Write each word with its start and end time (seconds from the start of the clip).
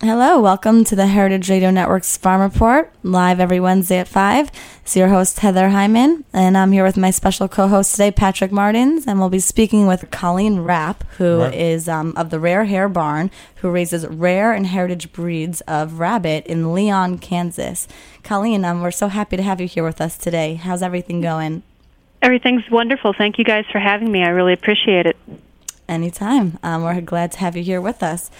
Hello, 0.00 0.40
welcome 0.40 0.84
to 0.84 0.94
the 0.94 1.08
Heritage 1.08 1.50
Radio 1.50 1.72
Network's 1.72 2.16
Farm 2.16 2.40
Report, 2.40 2.92
live 3.02 3.40
every 3.40 3.58
Wednesday 3.58 3.98
at 3.98 4.06
5. 4.06 4.48
It's 4.82 4.96
your 4.96 5.08
host, 5.08 5.40
Heather 5.40 5.70
Hyman, 5.70 6.24
and 6.32 6.56
I'm 6.56 6.70
here 6.70 6.84
with 6.84 6.96
my 6.96 7.10
special 7.10 7.48
co 7.48 7.66
host 7.66 7.92
today, 7.92 8.12
Patrick 8.12 8.52
Martins, 8.52 9.08
and 9.08 9.18
we'll 9.18 9.28
be 9.28 9.40
speaking 9.40 9.88
with 9.88 10.08
Colleen 10.12 10.60
Rapp, 10.60 11.02
who 11.18 11.40
Right. 11.40 11.52
is 11.54 11.88
um, 11.88 12.14
of 12.16 12.30
the 12.30 12.38
Rare 12.38 12.66
Hare 12.66 12.88
Barn, 12.88 13.32
who 13.56 13.70
raises 13.70 14.06
rare 14.06 14.52
and 14.52 14.68
heritage 14.68 15.12
breeds 15.12 15.62
of 15.62 15.98
rabbit 15.98 16.46
in 16.46 16.72
Leon, 16.72 17.18
Kansas. 17.18 17.88
Colleen, 18.22 18.64
um, 18.64 18.82
we're 18.82 18.92
so 18.92 19.08
happy 19.08 19.36
to 19.36 19.42
have 19.42 19.60
you 19.60 19.66
here 19.66 19.82
with 19.84 20.00
us 20.00 20.16
today. 20.16 20.54
How's 20.54 20.80
everything 20.82 21.20
going? 21.20 21.64
Everything's 22.22 22.70
wonderful. 22.70 23.12
Thank 23.18 23.36
you 23.36 23.44
guys 23.44 23.64
for 23.72 23.80
having 23.80 24.12
me. 24.12 24.22
I 24.22 24.28
really 24.28 24.52
appreciate 24.52 25.06
it. 25.06 25.16
Anytime. 25.88 26.56
Um, 26.62 26.84
we're 26.84 27.00
glad 27.00 27.32
to 27.32 27.38
have 27.38 27.56
you 27.56 27.64
here 27.64 27.80
with 27.80 28.00
us. 28.04 28.30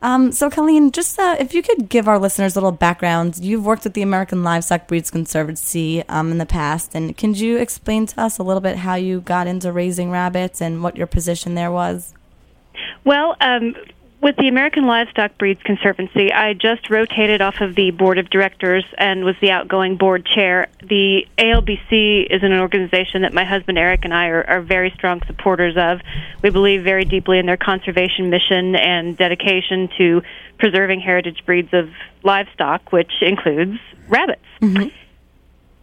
Um, 0.00 0.30
so, 0.32 0.48
Colleen, 0.48 0.92
just 0.92 1.18
uh, 1.18 1.36
if 1.40 1.54
you 1.54 1.62
could 1.62 1.88
give 1.88 2.06
our 2.06 2.18
listeners 2.18 2.54
a 2.54 2.60
little 2.60 2.72
background. 2.72 3.38
You've 3.38 3.64
worked 3.64 3.84
with 3.84 3.94
the 3.94 4.02
American 4.02 4.44
Livestock 4.44 4.86
Breeds 4.86 5.10
Conservancy 5.10 6.04
um, 6.08 6.30
in 6.30 6.38
the 6.38 6.46
past, 6.46 6.94
and 6.94 7.16
can 7.16 7.34
you 7.34 7.56
explain 7.58 8.06
to 8.06 8.20
us 8.20 8.38
a 8.38 8.42
little 8.42 8.60
bit 8.60 8.76
how 8.76 8.94
you 8.94 9.20
got 9.20 9.46
into 9.46 9.72
raising 9.72 10.10
rabbits 10.10 10.60
and 10.60 10.82
what 10.82 10.96
your 10.96 11.06
position 11.06 11.54
there 11.54 11.72
was? 11.72 12.14
Well, 13.04 13.36
um, 13.40 13.74
with 14.20 14.36
the 14.36 14.48
American 14.48 14.86
Livestock 14.86 15.38
Breeds 15.38 15.62
Conservancy, 15.62 16.32
I 16.32 16.54
just 16.54 16.90
rotated 16.90 17.40
off 17.40 17.60
of 17.60 17.74
the 17.74 17.92
board 17.92 18.18
of 18.18 18.28
directors 18.30 18.84
and 18.96 19.24
was 19.24 19.36
the 19.40 19.50
outgoing 19.50 19.96
board 19.96 20.26
chair. 20.26 20.68
The 20.82 21.26
ALBC 21.38 22.26
is 22.28 22.42
an 22.42 22.52
organization 22.52 23.22
that 23.22 23.32
my 23.32 23.44
husband 23.44 23.78
Eric 23.78 24.00
and 24.04 24.12
I 24.12 24.26
are, 24.26 24.44
are 24.44 24.60
very 24.60 24.90
strong 24.90 25.22
supporters 25.26 25.76
of. 25.76 26.00
We 26.42 26.50
believe 26.50 26.82
very 26.82 27.04
deeply 27.04 27.38
in 27.38 27.46
their 27.46 27.56
conservation 27.56 28.28
mission 28.28 28.74
and 28.74 29.16
dedication 29.16 29.88
to 29.98 30.22
preserving 30.58 31.00
heritage 31.00 31.44
breeds 31.46 31.72
of 31.72 31.88
livestock, 32.24 32.92
which 32.92 33.12
includes 33.22 33.78
rabbits. 34.08 34.42
Mm-hmm. 34.60 34.88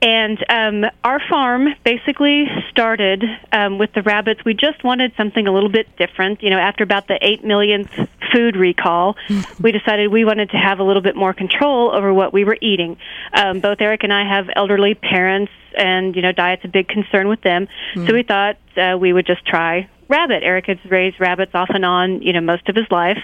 And 0.06 0.38
um, 0.50 0.86
our 1.04 1.20
farm 1.28 1.68
basically 1.84 2.46
started 2.70 3.24
um, 3.52 3.80
with 3.80 3.92
the 3.94 4.04
rabbits. 4.04 4.46
We 4.46 4.54
just 4.54 4.84
wanted 4.84 5.14
something 5.18 5.48
a 5.48 5.52
little 5.52 5.70
bit 5.70 5.88
different. 5.98 6.44
You 6.44 6.52
know, 6.52 6.60
after 6.60 6.84
about 6.84 7.08
the 7.08 7.18
eight 7.22 7.44
millionth 7.44 7.90
food 8.32 8.56
recall, 8.56 9.16
we 9.60 9.72
decided 9.72 10.12
we 10.12 10.24
wanted 10.24 10.52
to 10.52 10.58
have 10.58 10.78
a 10.78 10.84
little 10.84 11.02
bit 11.02 11.16
more 11.16 11.34
control 11.34 11.92
over 11.92 12.14
what 12.14 12.34
we 12.34 12.44
were 12.44 12.58
eating. 12.62 12.98
Um, 13.34 13.62
both 13.62 13.82
Eric 13.82 14.04
and 14.04 14.14
I 14.14 14.30
have 14.30 14.48
elderly 14.56 14.94
parents, 14.94 15.52
and 15.76 16.16
you 16.16 16.22
know, 16.22 16.32
diet's 16.32 16.64
a 16.66 16.68
big 16.68 16.88
concern 16.88 17.28
with 17.28 17.42
them. 17.42 17.68
So 17.96 18.14
we 18.14 18.22
thought 18.22 18.58
uh, 18.78 19.00
we 19.00 19.12
would 19.12 19.26
just 19.26 19.44
try 19.44 19.90
rabbit. 20.08 20.44
Eric 20.44 20.68
has 20.68 20.78
raised 20.88 21.20
rabbits 21.20 21.56
off 21.56 21.70
and 21.72 21.84
on, 21.84 22.22
you 22.22 22.32
know, 22.32 22.42
most 22.42 22.70
of 22.70 22.76
his 22.76 22.86
life, 22.92 23.18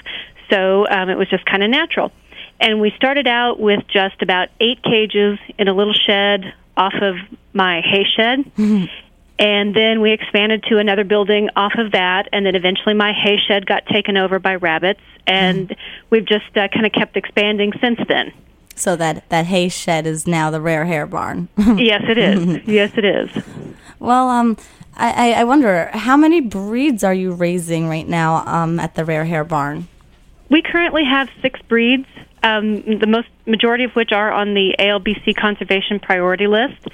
so 0.50 0.88
um, 0.88 1.12
it 1.12 1.16
was 1.16 1.30
just 1.30 1.46
kind 1.46 1.62
of 1.62 1.70
natural. 1.70 2.12
And 2.60 2.82
we 2.82 2.92
started 2.96 3.28
out 3.28 3.60
with 3.60 3.82
just 3.88 4.22
about 4.22 4.50
eight 4.60 4.82
cages 4.84 5.40
in 5.60 5.68
a 5.68 5.74
little 5.74 5.94
shed 5.94 6.54
off 6.78 6.94
of 7.02 7.16
my 7.54 7.82
hay 7.82 8.06
shed. 8.16 8.90
And 9.40 9.76
then 9.76 10.02
we 10.02 10.12
expanded 10.12 10.64
to 10.70 10.78
another 10.78 11.04
building 11.04 11.50
off 11.56 11.74
of 11.80 11.94
that, 11.94 12.30
and 12.32 12.46
then 12.46 12.56
eventually 12.56 12.94
my 12.94 13.12
hay 13.12 13.38
shed 13.48 13.66
got 13.66 13.88
taken 13.88 14.16
over 14.16 14.38
by 14.38 14.54
rabbits, 14.56 15.02
and 15.26 15.76
we've 16.12 16.26
just 16.26 16.46
uh, 16.56 16.68
kind 16.68 16.86
of 16.86 16.92
kept 16.92 17.18
expanding 17.18 17.74
since 17.82 18.00
then. 18.08 18.32
So 18.76 18.96
that 18.98 19.28
that 19.30 19.48
hay 19.48 19.68
shed 19.70 20.06
is 20.06 20.28
now 20.28 20.52
the 20.52 20.62
Rare 20.62 20.86
Hare 20.86 21.08
Barn. 21.08 21.50
yes, 21.58 22.04
it 22.08 22.18
is. 22.20 22.60
Yes, 22.68 22.92
it 22.96 23.04
is. 23.06 23.30
well, 24.00 24.30
um, 24.30 24.58
I, 24.96 25.32
I 25.32 25.42
I 25.42 25.44
wonder 25.44 25.90
how 25.92 26.18
many 26.18 26.40
breeds 26.42 27.04
are 27.04 27.14
you 27.14 27.32
raising 27.34 27.88
right 27.90 28.08
now 28.08 28.44
um, 28.46 28.80
at 28.80 28.94
the 28.94 29.04
Rare 29.06 29.26
Hare 29.26 29.44
Barn? 29.44 29.88
We 30.50 30.62
currently 30.62 31.04
have 31.04 31.30
six 31.42 31.60
breeds, 31.68 32.08
um, 32.44 33.00
the 33.00 33.08
most 33.08 33.28
majority 33.46 33.84
of 33.84 33.92
which 33.92 34.12
are 34.12 34.32
on 34.32 34.54
the 34.54 34.76
ALBC 34.80 35.36
conservation 35.36 36.00
priority 36.00 36.48
list. 36.48 36.88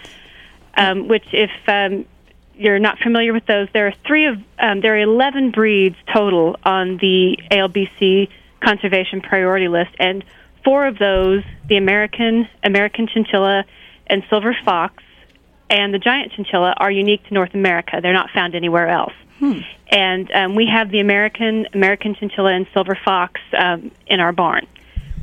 Um, 0.79 1.07
which, 1.07 1.25
if 1.31 1.49
um, 1.67 2.05
you're 2.53 2.77
not 2.77 2.99
familiar 2.99 3.33
with 3.33 3.47
those, 3.47 3.67
there 3.73 3.87
are 3.87 3.93
three 4.05 4.27
of 4.27 4.37
um, 4.59 4.81
there 4.81 4.95
are 4.95 4.99
11 4.99 5.51
breeds 5.51 5.95
total 6.13 6.55
on 6.63 6.97
the 6.97 7.37
ALBC 7.51 8.29
conservation 8.63 9.21
priority 9.21 9.67
list, 9.67 9.91
and 9.99 10.23
four 10.63 10.85
of 10.87 10.97
those, 10.97 11.43
the 11.67 11.77
American, 11.77 12.47
American 12.63 13.07
chinchilla, 13.07 13.63
and 14.07 14.23
silver 14.29 14.55
fox, 14.65 15.03
and 15.69 15.93
the 15.93 15.99
giant 15.99 16.31
chinchilla, 16.33 16.73
are 16.77 16.91
unique 16.91 17.25
to 17.27 17.33
North 17.33 17.53
America. 17.53 17.99
They're 18.01 18.13
not 18.13 18.29
found 18.31 18.55
anywhere 18.55 18.87
else. 18.87 19.13
And 19.89 20.31
um, 20.31 20.55
we 20.55 20.67
have 20.67 20.89
the 20.91 20.99
American, 20.99 21.67
American 21.73 22.15
chinchilla, 22.15 22.53
and 22.53 22.67
silver 22.73 22.97
fox 23.05 23.39
um, 23.57 23.91
in 24.07 24.19
our 24.19 24.31
barn. 24.31 24.67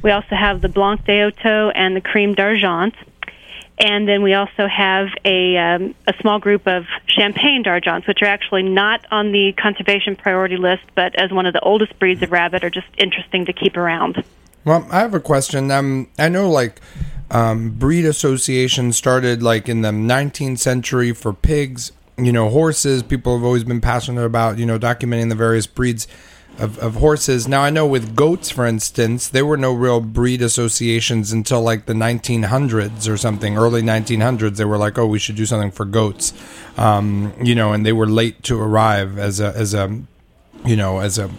We 0.04 0.10
also 0.10 0.37
have 0.37 0.60
the 0.60 0.69
Blanc 0.69 1.06
de 1.06 1.19
Hotot 1.19 1.72
and 1.75 1.97
the 1.97 2.00
Cream 2.03 2.34
d'Argent. 2.34 2.94
And 3.78 4.06
then 4.06 4.22
we 4.22 4.34
also 4.34 4.69
have 4.69 5.09
a, 5.25 5.56
um, 5.56 5.94
a 6.06 6.12
small 6.20 6.38
group 6.38 6.69
of 6.69 6.84
Champagne 7.06 7.62
d'Argents, 7.62 8.06
which 8.06 8.19
are 8.20 8.26
actually 8.26 8.64
not 8.64 9.04
on 9.10 9.32
the 9.32 9.54
conservation 9.54 10.14
priority 10.14 10.59
list, 10.59 10.82
but 10.94 11.14
as 11.16 11.32
one 11.32 11.47
of 11.47 11.54
the 11.54 11.60
oldest 11.60 11.98
breeds 11.98 12.22
of 12.22 12.31
rabbit, 12.32 12.62
are 12.62 12.70
just 12.70 12.87
interesting 12.98 13.47
to 13.47 13.54
keep 13.54 13.78
around. 13.78 14.22
Well, 14.66 14.87
I 14.91 15.00
have 15.00 15.14
a 15.14 15.20
question. 15.20 15.70
Um, 15.70 16.09
I 16.19 16.28
know 16.28 16.50
like 16.50 16.82
um, 17.31 17.70
breed 17.70 18.04
associations 18.04 18.98
started 18.98 19.43
like 19.43 19.70
in 19.70 19.81
the 19.81 19.91
19th 19.91 20.59
century 20.59 21.12
for 21.12 21.32
pigs. 21.32 21.93
You 22.16 22.31
know, 22.31 22.50
horses. 22.50 23.03
People 23.03 23.37
have 23.37 23.44
always 23.44 23.64
been 23.64 23.81
passionate 23.81 24.25
about 24.25 24.59
you 24.59 24.66
know 24.66 24.78
documenting 24.78 25.31
the 25.31 25.34
various 25.34 25.66
breeds 25.66 26.06
of, 26.59 26.78
of 26.78 26.97
horses. 26.97 27.48
Now 27.48 27.62
I 27.62 27.70
know 27.70 27.87
with 27.87 28.15
goats, 28.15 28.50
for 28.50 28.66
instance, 28.66 29.28
there 29.28 29.47
were 29.47 29.56
no 29.56 29.72
real 29.72 30.00
breed 30.00 30.42
associations 30.42 31.32
until 31.32 31.62
like 31.62 31.87
the 31.87 31.94
1900s 31.94 33.09
or 33.09 33.16
something, 33.16 33.56
early 33.56 33.82
1900s. 33.82 34.56
They 34.56 34.64
were 34.64 34.78
like, 34.78 34.98
oh, 34.98 35.06
we 35.06 35.19
should 35.19 35.37
do 35.37 35.47
something 35.47 35.70
for 35.70 35.84
goats. 35.84 36.32
Um, 36.76 37.32
you 37.43 37.54
know, 37.54 37.73
and 37.73 37.84
they 37.84 37.93
were 37.93 38.06
late 38.06 38.43
to 38.44 38.61
arrive 38.61 39.19
as 39.19 39.40
a 39.40 39.55
as 39.56 39.75
a 39.75 40.00
you 40.64 40.76
know 40.76 40.99
as 41.00 41.19
a 41.19 41.31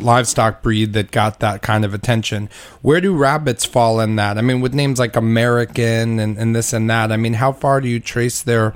livestock 0.00 0.62
breed 0.62 0.92
that 0.92 1.10
got 1.10 1.40
that 1.40 1.62
kind 1.62 1.84
of 1.84 1.94
attention. 1.94 2.48
Where 2.82 3.00
do 3.00 3.14
rabbits 3.14 3.64
fall 3.64 4.00
in 4.00 4.16
that? 4.16 4.38
I 4.38 4.42
mean, 4.42 4.60
with 4.60 4.74
names 4.74 4.98
like 4.98 5.16
American 5.16 6.18
and, 6.18 6.36
and 6.38 6.54
this 6.54 6.72
and 6.72 6.88
that, 6.90 7.12
I 7.12 7.16
mean, 7.16 7.34
how 7.34 7.52
far 7.52 7.80
do 7.80 7.88
you 7.88 8.00
trace 8.00 8.42
their 8.42 8.74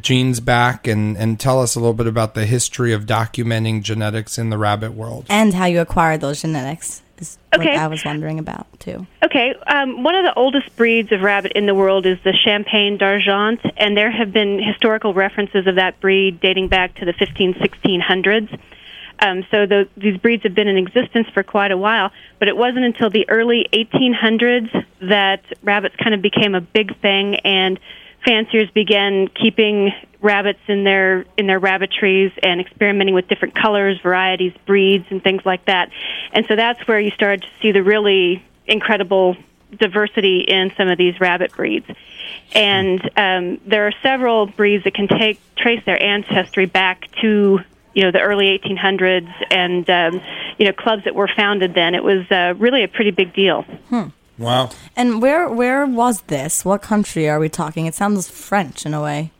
genes 0.00 0.40
back 0.40 0.86
and, 0.86 1.16
and 1.16 1.38
tell 1.40 1.60
us 1.60 1.74
a 1.74 1.80
little 1.80 1.94
bit 1.94 2.06
about 2.06 2.34
the 2.34 2.46
history 2.46 2.92
of 2.92 3.06
documenting 3.06 3.82
genetics 3.82 4.38
in 4.38 4.50
the 4.50 4.58
rabbit 4.58 4.92
world? 4.92 5.26
And 5.28 5.54
how 5.54 5.66
you 5.66 5.80
acquired 5.80 6.20
those 6.20 6.42
genetics 6.42 7.02
is 7.18 7.38
Okay. 7.54 7.70
what 7.70 7.76
I 7.78 7.86
was 7.88 8.04
wondering 8.04 8.38
about 8.38 8.66
too. 8.80 9.06
Okay, 9.24 9.54
um, 9.66 10.02
one 10.02 10.14
of 10.14 10.24
the 10.24 10.32
oldest 10.34 10.74
breeds 10.76 11.12
of 11.12 11.20
rabbit 11.20 11.52
in 11.52 11.66
the 11.66 11.74
world 11.74 12.06
is 12.06 12.18
the 12.24 12.32
Champagne 12.32 12.96
d'Argent, 12.96 13.60
and 13.76 13.96
there 13.96 14.10
have 14.10 14.32
been 14.32 14.62
historical 14.62 15.12
references 15.14 15.66
of 15.66 15.74
that 15.74 16.00
breed 16.00 16.40
dating 16.40 16.68
back 16.68 16.94
to 16.96 17.04
the 17.04 17.12
15, 17.12 17.54
1600s. 17.54 18.58
Um, 19.22 19.44
so 19.50 19.66
the, 19.66 19.86
these 19.98 20.16
breeds 20.16 20.44
have 20.44 20.54
been 20.54 20.66
in 20.68 20.78
existence 20.78 21.28
for 21.34 21.42
quite 21.42 21.72
a 21.72 21.76
while, 21.76 22.10
but 22.38 22.48
it 22.48 22.56
wasn't 22.56 22.86
until 22.86 23.10
the 23.10 23.28
early 23.28 23.66
1800s 23.72 24.86
that 25.02 25.42
rabbits 25.62 25.94
kind 25.96 26.14
of 26.14 26.22
became 26.22 26.54
a 26.54 26.60
big 26.62 26.98
thing, 27.00 27.36
and 27.44 27.78
fanciers 28.24 28.70
began 28.70 29.28
keeping 29.28 29.92
rabbits 30.20 30.60
in 30.68 30.84
their 30.84 31.24
in 31.36 31.46
their 31.46 31.58
rabbitries 31.58 32.32
and 32.42 32.60
experimenting 32.60 33.14
with 33.14 33.28
different 33.28 33.54
colors, 33.54 33.98
varieties, 34.02 34.52
breeds, 34.66 35.06
and 35.10 35.22
things 35.22 35.44
like 35.44 35.64
that. 35.66 35.90
And 36.32 36.46
so 36.46 36.56
that's 36.56 36.86
where 36.86 37.00
you 37.00 37.10
started 37.10 37.42
to 37.42 37.48
see 37.62 37.72
the 37.72 37.82
really 37.82 38.44
incredible 38.66 39.36
diversity 39.78 40.40
in 40.40 40.72
some 40.76 40.88
of 40.88 40.98
these 40.98 41.18
rabbit 41.20 41.52
breeds. 41.52 41.86
And 42.52 43.00
um, 43.16 43.60
there 43.66 43.86
are 43.86 43.92
several 44.02 44.46
breeds 44.46 44.84
that 44.84 44.94
can 44.94 45.08
take 45.08 45.40
trace 45.56 45.82
their 45.86 46.00
ancestry 46.02 46.66
back 46.66 47.10
to 47.20 47.60
you 47.94 48.02
know 48.02 48.10
the 48.12 48.20
early 48.20 48.58
1800s 48.58 49.32
and 49.50 49.88
um, 49.90 50.22
you 50.58 50.66
know 50.66 50.72
clubs 50.72 51.04
that 51.04 51.14
were 51.14 51.28
founded 51.28 51.74
then. 51.74 51.94
It 51.94 52.04
was 52.04 52.30
uh, 52.30 52.54
really 52.58 52.84
a 52.84 52.88
pretty 52.88 53.10
big 53.10 53.32
deal. 53.32 53.64
Wow. 54.40 54.70
And 54.96 55.20
where 55.20 55.48
where 55.50 55.84
was 55.84 56.22
this? 56.22 56.64
What 56.64 56.80
country 56.80 57.28
are 57.28 57.38
we 57.38 57.50
talking? 57.50 57.84
It 57.84 57.94
sounds 57.94 58.28
French 58.28 58.86
in 58.86 58.94
a 58.94 59.02
way. 59.02 59.30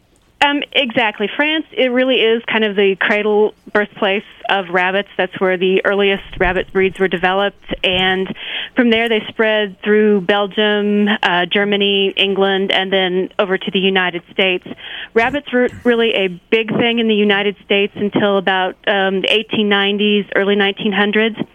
Um, 0.42 0.62
exactly. 0.72 1.28
France, 1.36 1.66
it 1.72 1.88
really 1.88 2.16
is 2.16 2.42
kind 2.46 2.64
of 2.64 2.74
the 2.74 2.96
cradle 2.98 3.54
birthplace 3.72 4.24
of 4.48 4.68
rabbits. 4.70 5.10
That's 5.16 5.38
where 5.38 5.58
the 5.58 5.84
earliest 5.84 6.38
rabbit 6.38 6.72
breeds 6.72 6.98
were 6.98 7.08
developed. 7.08 7.74
And 7.84 8.34
from 8.74 8.88
there, 8.88 9.08
they 9.08 9.20
spread 9.28 9.80
through 9.82 10.22
Belgium, 10.22 11.08
uh, 11.22 11.44
Germany, 11.44 12.14
England, 12.16 12.72
and 12.72 12.90
then 12.90 13.28
over 13.38 13.58
to 13.58 13.70
the 13.70 13.78
United 13.78 14.22
States. 14.32 14.66
Rabbits 15.12 15.52
were 15.52 15.68
really 15.84 16.14
a 16.14 16.28
big 16.28 16.70
thing 16.74 17.00
in 17.00 17.08
the 17.08 17.14
United 17.14 17.56
States 17.64 17.92
until 17.96 18.38
about 18.38 18.76
um, 18.86 19.20
the 19.20 19.28
1890s, 19.28 20.30
early 20.36 20.56
1900s. 20.56 21.46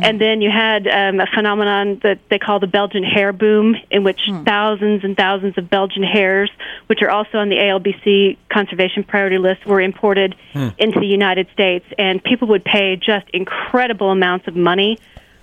And 0.00 0.20
then 0.20 0.40
you 0.40 0.50
had 0.50 0.86
um, 0.86 1.20
a 1.20 1.26
phenomenon 1.26 2.00
that 2.02 2.18
they 2.28 2.38
call 2.38 2.60
the 2.60 2.66
Belgian 2.66 3.02
hare 3.02 3.32
boom, 3.32 3.76
in 3.90 4.04
which 4.04 4.20
thousands 4.44 5.04
and 5.04 5.16
thousands 5.16 5.58
of 5.58 5.68
Belgian 5.68 6.02
hares, 6.02 6.50
which 6.86 7.02
are 7.02 7.10
also 7.10 7.38
on 7.38 7.48
the 7.48 7.56
ALBC 7.56 8.36
conservation 8.48 9.04
priority 9.04 9.38
list, 9.38 9.66
were 9.66 9.80
imported 9.80 10.34
into 10.78 11.00
the 11.00 11.06
United 11.06 11.48
States. 11.52 11.84
And 11.98 12.22
people 12.22 12.48
would 12.48 12.64
pay 12.64 12.96
just 12.96 13.28
incredible 13.30 14.10
amounts 14.10 14.48
of 14.48 14.56
money 14.56 14.98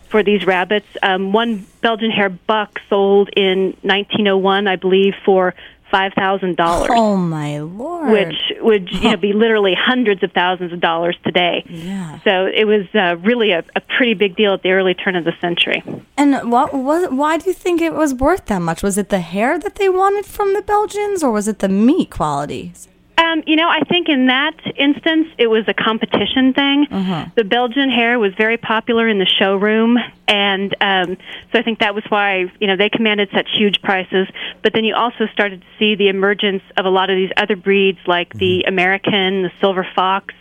for 0.10 0.24
these 0.24 0.46
rabbits. 0.46 0.88
Um, 1.04 1.32
one 1.32 1.66
Belgian 1.82 2.12
hare 2.12 2.30
buck 2.30 2.80
sold 2.90 3.30
in 3.36 3.78
1901, 3.84 4.68
I 4.68 4.76
believe, 4.76 5.14
for 5.24 5.54
five 5.92 6.14
thousand 6.14 6.56
dollars 6.58 6.90
Oh 6.92 7.16
my 7.16 7.60
lord! 7.60 8.12
which 8.12 8.36
would 8.62 8.90
you 8.92 9.12
know 9.12 9.18
be 9.18 9.34
literally 9.34 9.76
hundreds 9.78 10.24
of 10.24 10.32
thousands 10.32 10.74
of 10.74 10.80
dollars 10.80 11.18
today. 11.26 11.64
Yeah. 11.68 12.20
So 12.24 12.46
it 12.46 12.66
was 12.66 12.86
uh, 12.94 13.18
really 13.18 13.52
a, 13.52 13.64
a 13.76 13.82
pretty 13.82 14.14
big 14.14 14.36
deal 14.36 14.54
at 14.54 14.64
the 14.64 14.72
early 14.72 14.94
turn 14.94 15.16
of 15.16 15.26
the 15.26 15.34
century. 15.42 15.84
And 16.18 16.52
what 16.52 16.74
was? 16.74 17.10
Why 17.10 17.38
do 17.38 17.50
you 17.50 17.54
think 17.54 17.82
it 17.82 17.94
was 17.94 18.14
worth 18.14 18.46
that 18.46 18.62
much? 18.62 18.84
Was 18.84 18.98
it 18.98 19.10
the 19.10 19.20
hair 19.20 19.58
that 19.60 19.76
they 19.76 19.90
wanted 19.90 20.26
from 20.26 20.54
the 20.54 20.62
Belgians, 20.62 21.24
or 21.24 21.32
was 21.32 21.48
it 21.48 21.60
the 21.60 21.70
meat 21.70 22.10
quality? 22.10 22.74
Um, 23.20 23.44
you 23.46 23.58
know, 23.58 23.68
I 23.68 23.82
think 23.82 24.08
in 24.08 24.28
that 24.28 24.56
instance, 24.78 25.28
it 25.38 25.48
was 25.48 25.66
a 25.68 25.74
competition 25.74 26.54
thing. 26.54 26.88
The 27.36 27.44
Belgian 27.44 27.90
hare 27.90 28.18
was 28.18 28.34
very 28.38 28.56
popular 28.56 29.10
in 29.10 29.20
the 29.20 29.26
showroom, 29.26 29.98
and 30.28 30.74
um, 30.80 31.18
so 31.52 31.60
I 31.60 31.64
think 31.64 31.80
that 31.80 31.94
was 31.94 32.06
why 32.08 32.46
you 32.60 32.68
know 32.68 32.78
they 32.78 32.90
commanded 32.90 33.30
such 33.34 33.50
huge 33.58 33.82
prices. 33.82 34.28
But 34.64 34.74
then 34.74 34.86
you 34.86 34.96
also 34.96 35.28
started 35.34 35.62
to 35.62 35.68
see 35.78 35.96
the 35.96 36.08
emergence 36.08 36.64
of 36.78 36.86
a 36.86 36.90
lot 36.90 37.10
of 37.10 37.18
these 37.18 37.32
other 37.36 37.58
breeds, 37.58 38.00
like 38.08 38.32
the 38.34 38.64
American, 38.64 39.44
the 39.44 39.52
silver 39.60 39.86
fox, 39.96 40.34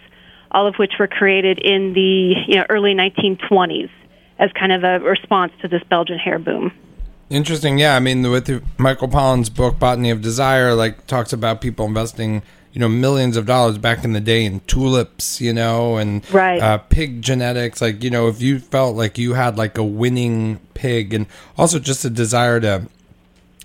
all 0.52 0.68
of 0.68 0.76
which 0.76 0.92
were 1.00 1.08
created 1.08 1.58
in 1.58 1.94
the 1.94 2.34
you 2.46 2.56
know 2.56 2.64
early 2.70 2.94
1920s 2.94 3.90
as 4.38 4.52
kind 4.52 4.70
of 4.70 4.84
a 4.84 5.00
response 5.00 5.50
to 5.62 5.68
this 5.68 5.82
Belgian 5.90 6.18
hare 6.18 6.38
boom. 6.38 6.70
Interesting. 7.30 7.78
Yeah, 7.78 7.96
I 7.96 8.00
mean, 8.00 8.30
with 8.30 8.46
the, 8.46 8.62
Michael 8.78 9.08
Pollan's 9.08 9.50
book 9.50 9.78
"Botany 9.78 10.10
of 10.10 10.22
Desire," 10.22 10.74
like 10.74 11.06
talks 11.06 11.32
about 11.32 11.60
people 11.60 11.86
investing, 11.86 12.42
you 12.78 12.82
know, 12.82 12.88
millions 12.88 13.36
of 13.36 13.44
dollars 13.44 13.76
back 13.76 14.04
in 14.04 14.12
the 14.12 14.20
day 14.20 14.44
in 14.44 14.60
tulips, 14.68 15.40
you 15.40 15.52
know, 15.52 15.96
and 15.96 16.22
Right. 16.32 16.62
uh, 16.62 16.78
pig 16.78 17.22
genetics. 17.22 17.82
Like, 17.82 18.04
you 18.04 18.08
know, 18.10 18.28
if 18.28 18.40
you 18.40 18.60
felt 18.60 18.94
like 18.94 19.18
you 19.18 19.32
had 19.34 19.58
like 19.58 19.76
a 19.76 19.82
winning 19.82 20.60
pig, 20.74 21.12
and 21.12 21.26
also 21.58 21.80
just 21.80 22.04
a 22.04 22.10
desire 22.10 22.60
to. 22.60 22.82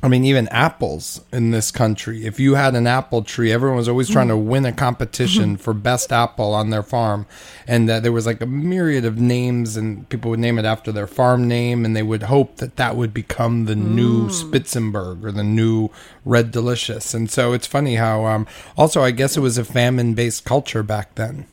I 0.03 0.09
mean, 0.09 0.25
even 0.25 0.49
apples 0.49 1.21
in 1.31 1.51
this 1.51 1.71
country. 1.71 2.25
If 2.25 2.37
you 2.37 2.55
had 2.55 2.75
an 2.75 2.87
apple 2.87 3.23
tree, 3.23 3.53
everyone 3.53 3.77
was 3.77 3.87
always 3.87 4.09
trying 4.09 4.27
to 4.27 4.35
win 4.35 4.65
a 4.65 4.73
competition 4.73 5.55
for 5.55 5.73
best 5.73 6.11
apple 6.11 6.53
on 6.53 6.71
their 6.71 6.83
farm, 6.83 7.25
and 7.67 7.89
uh, 7.89 8.01
there 8.01 8.11
was 8.11 8.25
like 8.25 8.41
a 8.41 8.45
myriad 8.45 9.05
of 9.05 9.17
names, 9.17 9.77
and 9.77 10.09
people 10.09 10.29
would 10.31 10.41
name 10.41 10.59
it 10.59 10.65
after 10.65 10.91
their 10.91 11.07
farm 11.07 11.47
name, 11.47 11.85
and 11.85 11.95
they 11.95 12.03
would 12.03 12.23
hope 12.23 12.57
that 12.57 12.75
that 12.75 12.97
would 12.97 13.13
become 13.13 13.63
the 13.63 13.77
new 13.77 14.27
Spitzenberg 14.27 15.23
or 15.23 15.31
the 15.31 15.41
new 15.41 15.89
Red 16.25 16.51
Delicious. 16.51 17.13
And 17.13 17.31
so 17.31 17.53
it's 17.53 17.65
funny 17.65 17.95
how, 17.95 18.25
um, 18.25 18.45
also, 18.75 19.01
I 19.01 19.11
guess 19.11 19.37
it 19.37 19.39
was 19.39 19.57
a 19.57 19.63
famine-based 19.63 20.43
culture 20.43 20.83
back 20.83 21.15
then. 21.15 21.47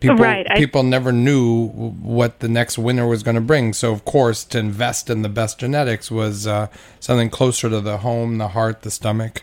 People, 0.00 0.16
Right, 0.16 0.46
I- 0.50 0.56
people 0.56 0.82
never 0.82 1.12
knew 1.12 1.68
what 1.68 2.40
the 2.40 2.48
next 2.48 2.76
winner 2.76 3.06
was 3.06 3.22
going 3.22 3.36
to 3.36 3.40
bring. 3.40 3.72
So, 3.72 3.92
of 3.92 4.04
course, 4.04 4.44
to 4.44 4.58
invest 4.58 5.08
in 5.08 5.22
the 5.22 5.28
best 5.28 5.58
genetics 5.58 6.10
was 6.10 6.46
uh, 6.46 6.66
something 7.00 7.30
closer 7.30 7.70
to 7.70 7.80
the 7.80 7.98
home, 7.98 8.38
the 8.38 8.48
heart, 8.48 8.82
the 8.82 8.90
stomach. 8.90 9.42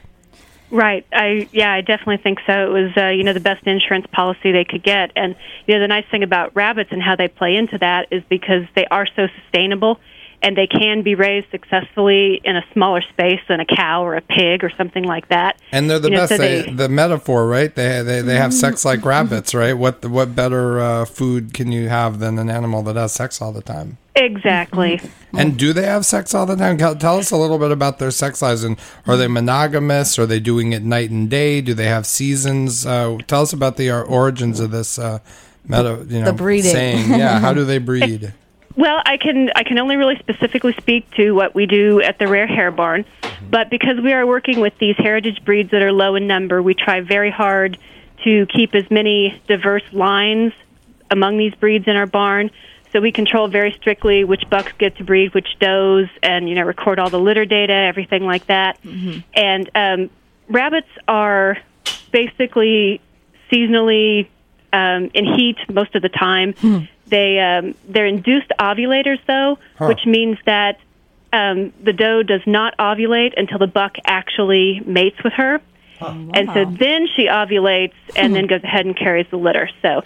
Right. 0.69 1.05
I 1.11 1.49
yeah, 1.51 1.73
I 1.73 1.81
definitely 1.81 2.17
think 2.17 2.39
so. 2.47 2.53
It 2.53 2.69
was 2.69 2.91
uh, 2.95 3.07
you 3.07 3.23
know 3.25 3.33
the 3.33 3.41
best 3.41 3.67
insurance 3.67 4.07
policy 4.11 4.53
they 4.53 4.63
could 4.63 4.83
get, 4.83 5.11
and 5.17 5.35
you 5.67 5.73
know 5.73 5.81
the 5.81 5.87
nice 5.89 6.05
thing 6.09 6.23
about 6.23 6.55
rabbits 6.55 6.91
and 6.93 7.01
how 7.01 7.17
they 7.17 7.27
play 7.27 7.57
into 7.57 7.77
that 7.79 8.07
is 8.09 8.23
because 8.29 8.63
they 8.73 8.85
are 8.85 9.05
so 9.05 9.27
sustainable, 9.41 9.99
and 10.43 10.57
they 10.57 10.67
can 10.67 11.01
be 11.03 11.15
raised 11.15 11.47
successfully 11.51 12.41
in 12.43 12.55
a 12.55 12.63
smaller 12.73 13.01
space 13.13 13.39
than 13.47 13.59
a 13.59 13.65
cow 13.65 14.03
or 14.03 14.15
a 14.15 14.21
pig 14.21 14.63
or 14.63 14.71
something 14.77 15.03
like 15.03 15.27
that. 15.29 15.57
And 15.71 15.89
they're 15.89 15.99
the 15.99 16.09
You 16.09 16.15
know, 16.15 16.21
best. 16.21 16.31
so 16.31 16.37
they, 16.37 16.61
they- 16.63 16.71
the 16.73 16.89
metaphor, 16.89 17.47
right? 17.47 17.73
They 17.73 18.01
they, 18.01 18.21
they 18.21 18.37
have 18.37 18.53
sex 18.53 18.83
like 18.85 19.05
rabbits, 19.05 19.53
right? 19.53 19.73
What 19.73 20.03
what 20.05 20.35
better 20.35 20.79
uh, 20.79 21.05
food 21.05 21.53
can 21.53 21.71
you 21.71 21.89
have 21.89 22.19
than 22.19 22.39
an 22.39 22.49
animal 22.49 22.81
that 22.83 22.95
has 22.95 23.11
sex 23.13 23.41
all 23.41 23.51
the 23.51 23.61
time? 23.61 23.97
Exactly. 24.15 24.99
And 25.37 25.57
do 25.57 25.71
they 25.73 25.85
have 25.85 26.05
sex 26.05 26.33
all 26.35 26.45
the 26.45 26.55
time? 26.55 26.77
Tell- 26.77 26.95
Tell 26.95 27.17
us 27.17 27.31
a 27.31 27.37
little 27.37 27.57
bit 27.57 27.71
about 27.71 27.99
their 27.99 28.11
sex 28.11 28.41
lives. 28.41 28.63
And 28.63 28.77
are 29.07 29.15
they 29.15 29.27
monogamous? 29.27 30.19
Are 30.19 30.25
they 30.25 30.39
doing 30.39 30.73
it 30.73 30.83
night 30.83 31.09
and 31.11 31.29
day? 31.29 31.61
Do 31.61 31.73
they 31.73 31.85
have 31.85 32.05
seasons? 32.05 32.85
Uh, 32.85 33.17
tell 33.27 33.41
us 33.43 33.53
about 33.53 33.77
the 33.77 33.89
origins 33.91 34.59
of 34.59 34.71
this 34.71 34.99
uh, 34.99 35.19
meta. 35.65 36.05
You 36.09 36.19
know, 36.19 36.25
The 36.25 36.33
breeding. 36.33 36.71
saying. 36.71 37.09
Yeah, 37.11 37.39
how 37.39 37.53
do 37.53 37.63
they 37.63 37.77
breed? 37.91 38.33
Well, 38.75 39.01
I 39.05 39.17
can 39.17 39.49
I 39.55 39.63
can 39.63 39.77
only 39.79 39.95
really 39.97 40.17
specifically 40.19 40.73
speak 40.73 41.09
to 41.15 41.31
what 41.31 41.53
we 41.53 41.65
do 41.65 42.01
at 42.01 42.19
the 42.19 42.27
Rare 42.27 42.47
Hare 42.47 42.71
Barn, 42.71 43.05
but 43.49 43.69
because 43.69 43.99
we 44.01 44.13
are 44.13 44.25
working 44.25 44.59
with 44.59 44.73
these 44.79 44.95
heritage 44.97 45.43
breeds 45.43 45.71
that 45.71 45.81
are 45.81 45.91
low 45.91 46.15
in 46.15 46.27
number, 46.27 46.61
we 46.61 46.73
try 46.73 47.01
very 47.01 47.31
hard 47.31 47.77
to 48.23 48.45
keep 48.47 48.75
as 48.75 48.89
many 48.89 49.41
diverse 49.47 49.83
lines 49.91 50.53
among 51.09 51.37
these 51.37 51.53
breeds 51.55 51.87
in 51.87 51.95
our 51.95 52.05
barn. 52.05 52.51
So 52.93 52.99
we 52.99 53.11
control 53.11 53.47
very 53.47 53.71
strictly 53.73 54.23
which 54.23 54.43
bucks 54.49 54.71
get 54.77 54.97
to 54.97 55.03
breed, 55.03 55.33
which 55.33 55.47
does, 55.59 56.07
and 56.21 56.47
you 56.49 56.55
know 56.55 56.63
record 56.63 56.99
all 56.99 57.09
the 57.09 57.19
litter 57.19 57.45
data, 57.45 57.73
everything 57.73 58.23
like 58.25 58.47
that. 58.47 58.79
And 59.33 59.69
um, 59.75 60.09
rabbits 60.49 60.89
are 61.07 61.57
basically 62.11 63.01
seasonally 63.51 64.27
um, 64.73 65.09
in 65.13 65.25
heat 65.25 65.57
most 65.69 65.95
of 65.95 66.01
the 66.01 66.09
time. 66.09 66.53
They 67.11 67.37
um, 67.39 67.75
they're 67.87 68.07
induced 68.07 68.51
ovulators 68.59 69.19
though, 69.27 69.59
which 69.85 70.05
means 70.07 70.37
that 70.47 70.79
um, 71.33 71.71
the 71.83 71.93
doe 71.93 72.23
does 72.23 72.41
not 72.47 72.75
ovulate 72.77 73.33
until 73.37 73.59
the 73.59 73.67
buck 73.67 73.97
actually 74.05 74.81
mates 74.85 75.23
with 75.23 75.33
her, 75.33 75.61
and 75.99 76.49
so 76.53 76.65
then 76.65 77.07
she 77.15 77.27
ovulates 77.27 77.93
and 78.15 78.33
then 78.33 78.47
goes 78.47 78.63
ahead 78.63 78.85
and 78.87 78.97
carries 78.97 79.27
the 79.29 79.37
litter. 79.37 79.69
So. 79.83 80.01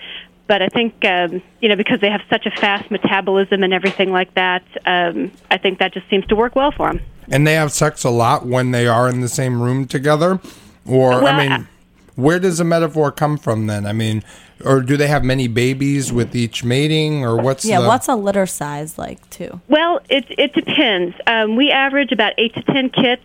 But 0.48 0.62
I 0.62 0.68
think 0.68 1.04
um, 1.06 1.42
you 1.60 1.70
know 1.70 1.76
because 1.76 2.02
they 2.02 2.10
have 2.12 2.22
such 2.30 2.46
a 2.46 2.52
fast 2.52 2.92
metabolism 2.92 3.64
and 3.64 3.74
everything 3.74 4.12
like 4.12 4.32
that. 4.36 4.62
Um, 4.86 5.32
I 5.50 5.58
think 5.58 5.80
that 5.80 5.92
just 5.92 6.08
seems 6.08 6.24
to 6.28 6.36
work 6.36 6.56
well 6.56 6.72
for 6.72 6.92
them. 6.92 7.02
And 7.30 7.48
they 7.48 7.54
have 7.56 7.72
sex 7.72 8.04
a 8.04 8.12
lot 8.12 8.46
when 8.46 8.70
they 8.70 8.86
are 8.88 9.10
in 9.10 9.22
the 9.22 9.28
same 9.28 9.60
room 9.60 9.88
together? 9.88 10.40
Or, 10.86 11.10
Well, 11.20 11.26
I 11.26 11.30
I- 11.32 11.48
mean, 11.50 11.68
where 12.16 12.38
does 12.40 12.60
the 12.60 12.64
metaphor 12.64 13.12
come 13.12 13.38
from 13.40 13.66
then? 13.66 13.88
I 13.88 13.94
mean, 13.94 14.24
or 14.64 14.82
do 14.82 14.96
they 14.98 15.08
have 15.08 15.24
many 15.24 15.48
babies 15.48 16.12
with 16.14 16.36
each 16.36 16.64
mating? 16.64 17.26
Or 17.26 17.36
what's 17.38 17.66
Yeah, 17.66 17.82
the, 17.82 17.88
what's 17.88 18.08
a 18.08 18.16
litter 18.16 18.46
size 18.46 18.98
like 18.98 19.28
too? 19.30 19.60
Well, 19.68 20.00
it 20.10 20.26
it 20.30 20.54
depends. 20.54 21.16
Um, 21.28 21.56
we 21.56 21.72
average 21.72 22.12
about 22.12 22.34
eight 22.38 22.54
to 22.56 22.64
ten 22.64 22.90
kits 22.90 23.24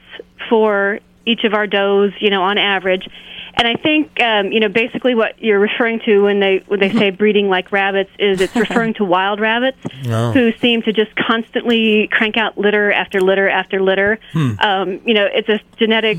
for 0.49 0.99
each 1.27 1.45
of 1.45 1.55
our 1.55 1.67
does, 1.67 2.13
you 2.21 2.31
know, 2.31 2.43
on 2.43 2.59
average. 2.59 3.09
And 3.55 3.67
I 3.67 3.75
think, 3.75 4.19
um, 4.23 4.53
you 4.53 4.61
know, 4.61 4.69
basically 4.69 5.15
what 5.15 5.43
you're 5.43 5.59
referring 5.59 6.01
to 6.07 6.21
when 6.23 6.41
they 6.41 6.63
when 6.69 6.81
they 6.81 6.91
say 6.91 7.11
breeding 7.23 7.49
like 7.49 7.73
rabbits 7.73 8.11
is 8.19 8.41
it's 8.41 8.55
referring 8.67 8.95
to 8.95 9.05
wild 9.05 9.39
rabbits 9.41 9.79
Oh. 10.09 10.33
who 10.33 10.53
seem 10.59 10.83
to 10.83 10.93
just 10.93 11.15
constantly 11.17 12.09
crank 12.11 12.37
out 12.37 12.57
litter 12.57 12.91
after 12.93 13.21
litter 13.21 13.49
after 13.49 13.81
litter. 13.83 14.19
Um, 14.35 15.01
you 15.05 15.15
know, 15.15 15.27
it's 15.31 15.49
a 15.49 15.61
genetic 15.79 16.19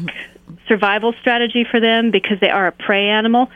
survival 0.68 1.14
strategy 1.22 1.64
for 1.70 1.80
them 1.80 2.12
because 2.12 2.40
they 2.40 2.50
are 2.50 2.68
a 2.68 2.72
prey 2.72 3.08
animal. 3.10 3.50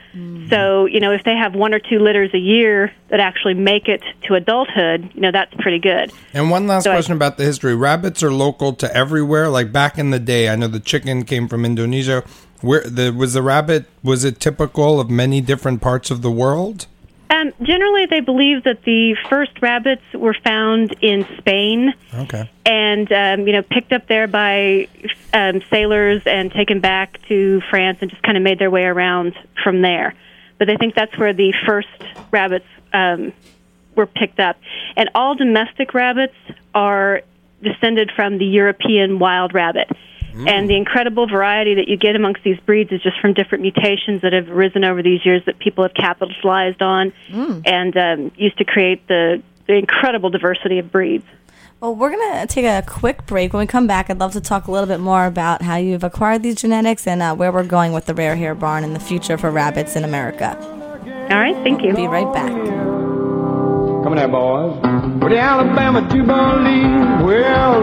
So, 0.49 0.85
you 0.85 0.99
know, 0.99 1.11
if 1.11 1.23
they 1.23 1.35
have 1.35 1.55
one 1.55 1.73
or 1.73 1.79
two 1.79 1.99
litters 1.99 2.33
a 2.33 2.37
year 2.39 2.91
that 3.09 3.19
actually 3.19 3.53
make 3.55 3.87
it 3.87 4.03
to 4.27 4.35
adulthood, 4.35 5.09
you 5.13 5.21
know, 5.21 5.31
that's 5.31 5.53
pretty 5.55 5.79
good. 5.79 6.11
And 6.33 6.49
one 6.51 6.67
last 6.67 6.83
So 6.83 6.91
I- 6.91 6.95
question 6.95 7.13
about 7.13 7.37
the 7.37 7.43
history. 7.43 7.75
Rabbits 7.75 8.21
are 8.23 8.31
local 8.31 8.73
to 8.73 8.95
everywhere. 8.95 9.49
Like 9.49 9.71
back 9.71 9.97
in 9.97 10.11
the 10.11 10.19
day, 10.19 10.49
I 10.49 10.55
know 10.55 10.67
the 10.67 10.79
chicken 10.79 11.23
came 11.25 11.47
from 11.47 11.65
Indonesia. 11.65 12.23
Where 12.61 12.81
the 12.81 13.11
was 13.11 13.33
the 13.33 13.41
rabbit? 13.41 13.85
Was 14.03 14.23
it 14.23 14.39
typical 14.39 14.99
of 14.99 15.09
many 15.09 15.41
different 15.41 15.81
parts 15.81 16.09
of 16.09 16.21
the 16.21 16.31
world? 16.31 16.87
Um, 17.29 17.51
generally, 17.63 18.05
they 18.05 18.19
believe 18.21 18.63
that 18.63 18.83
the 18.83 19.15
first 19.29 19.51
rabbits 19.61 20.03
were 20.13 20.35
found 20.43 20.95
in 21.01 21.25
Spain 21.37 21.93
Okay. 22.13 22.49
and 22.65 23.11
um, 23.11 23.47
you 23.47 23.53
know 23.53 23.61
picked 23.63 23.91
up 23.91 24.07
there 24.07 24.27
by 24.27 24.87
um, 25.35 25.61
sailors 25.69 26.21
and 26.25 26.51
taken 26.51 26.79
back 26.79 27.19
to 27.27 27.61
France 27.69 27.97
and 28.01 28.09
just 28.09 28.23
kind 28.23 28.37
of 28.37 28.43
made 28.43 28.57
their 28.57 28.71
way 28.71 28.83
around 28.83 29.35
from 29.63 29.81
there. 29.81 30.15
But 30.57 30.67
they 30.67 30.77
think 30.77 30.95
that's 30.95 31.15
where 31.17 31.33
the 31.33 31.53
first 31.65 31.89
rabbits 32.31 32.65
um, 32.93 33.33
were 33.95 34.05
picked 34.05 34.39
up, 34.39 34.55
and 34.95 35.09
all 35.13 35.35
domestic 35.35 35.93
rabbits 35.93 36.35
are 36.73 37.21
descended 37.61 38.11
from 38.15 38.37
the 38.37 38.45
European 38.45 39.19
wild 39.19 39.53
rabbit. 39.53 39.89
And 40.47 40.69
the 40.69 40.75
incredible 40.75 41.27
variety 41.27 41.75
that 41.75 41.87
you 41.87 41.95
get 41.95 42.17
amongst 42.17 42.43
these 42.43 42.59
breeds 42.59 42.91
is 42.91 43.01
just 43.01 43.17
from 43.21 43.33
different 43.33 43.61
mutations 43.61 44.21
that 44.21 44.33
have 44.33 44.49
arisen 44.49 44.83
over 44.83 45.01
these 45.01 45.25
years 45.25 45.41
that 45.45 45.59
people 45.59 45.85
have 45.85 45.93
capitalized 45.93 46.81
on 46.81 47.13
and 47.65 47.95
um, 47.95 48.31
used 48.35 48.57
to 48.57 48.65
create 48.65 49.07
the, 49.07 49.41
the 49.67 49.75
incredible 49.75 50.29
diversity 50.29 50.79
of 50.79 50.91
breeds. 50.91 51.25
Well, 51.81 51.93
we're 51.93 52.09
going 52.09 52.39
to 52.39 52.47
take 52.47 52.63
a 52.63 52.83
quick 52.87 53.25
break. 53.25 53.51
When 53.51 53.59
we 53.59 53.67
come 53.67 53.85
back, 53.85 54.09
I'd 54.09 54.17
love 54.17 54.31
to 54.33 54.41
talk 54.41 54.67
a 54.67 54.71
little 54.71 54.87
bit 54.87 55.01
more 55.01 55.25
about 55.25 55.61
how 55.61 55.75
you've 55.75 56.05
acquired 56.05 56.41
these 56.41 56.55
genetics 56.55 57.05
and 57.05 57.21
uh, 57.21 57.35
where 57.35 57.51
we're 57.51 57.65
going 57.65 57.91
with 57.91 58.05
the 58.05 58.13
Rare 58.13 58.37
Hare 58.37 58.55
Barn 58.55 58.85
in 58.85 58.93
the 58.93 58.99
future 58.99 59.37
for 59.37 59.51
rabbits 59.51 59.97
in 59.97 60.05
America. 60.05 60.57
All 61.29 61.37
right, 61.37 61.55
thank 61.63 61.83
you. 61.83 61.93
Be 61.93 62.07
right 62.07 62.31
back. 62.33 62.49
Come 62.51 64.07
on 64.07 64.15
now, 64.15 64.27
boys. 64.27 64.75
With 65.21 65.31
the 65.31 65.39
Alabama 65.39 66.01
Jubilee, 66.09 67.25
we'll 67.25 67.74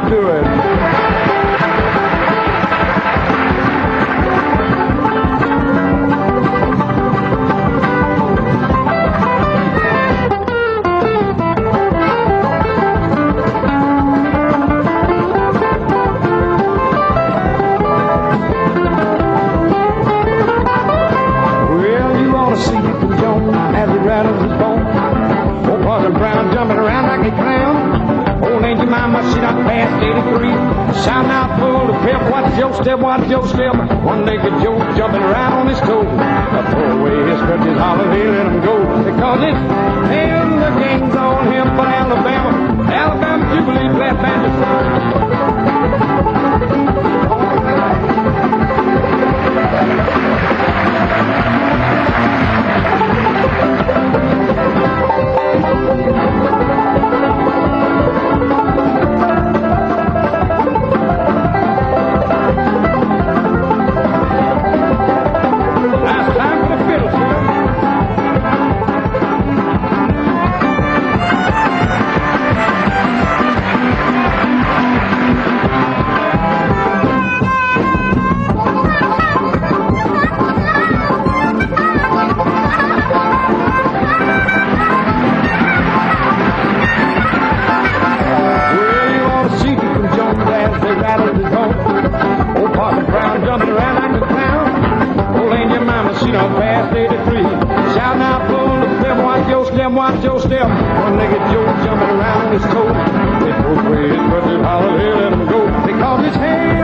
your 100.23 100.41
step. 100.41 100.69
One-legged 100.69 101.52
Joe 101.52 101.67
jumping 101.85 102.11
around 102.17 102.52
his 102.52 102.62
toes. 102.62 102.95
They 103.43 103.52
both 103.62 103.85
way 103.91 104.09
his 104.09 104.23
brother's 104.31 104.62
holler, 104.64 104.99
they 104.99 105.11
let 105.12 105.33
him 105.33 105.47
go. 105.49 105.67
Because 105.87 106.26
it's 106.26 106.37
hail, 106.37 106.73
hail, 106.76 106.82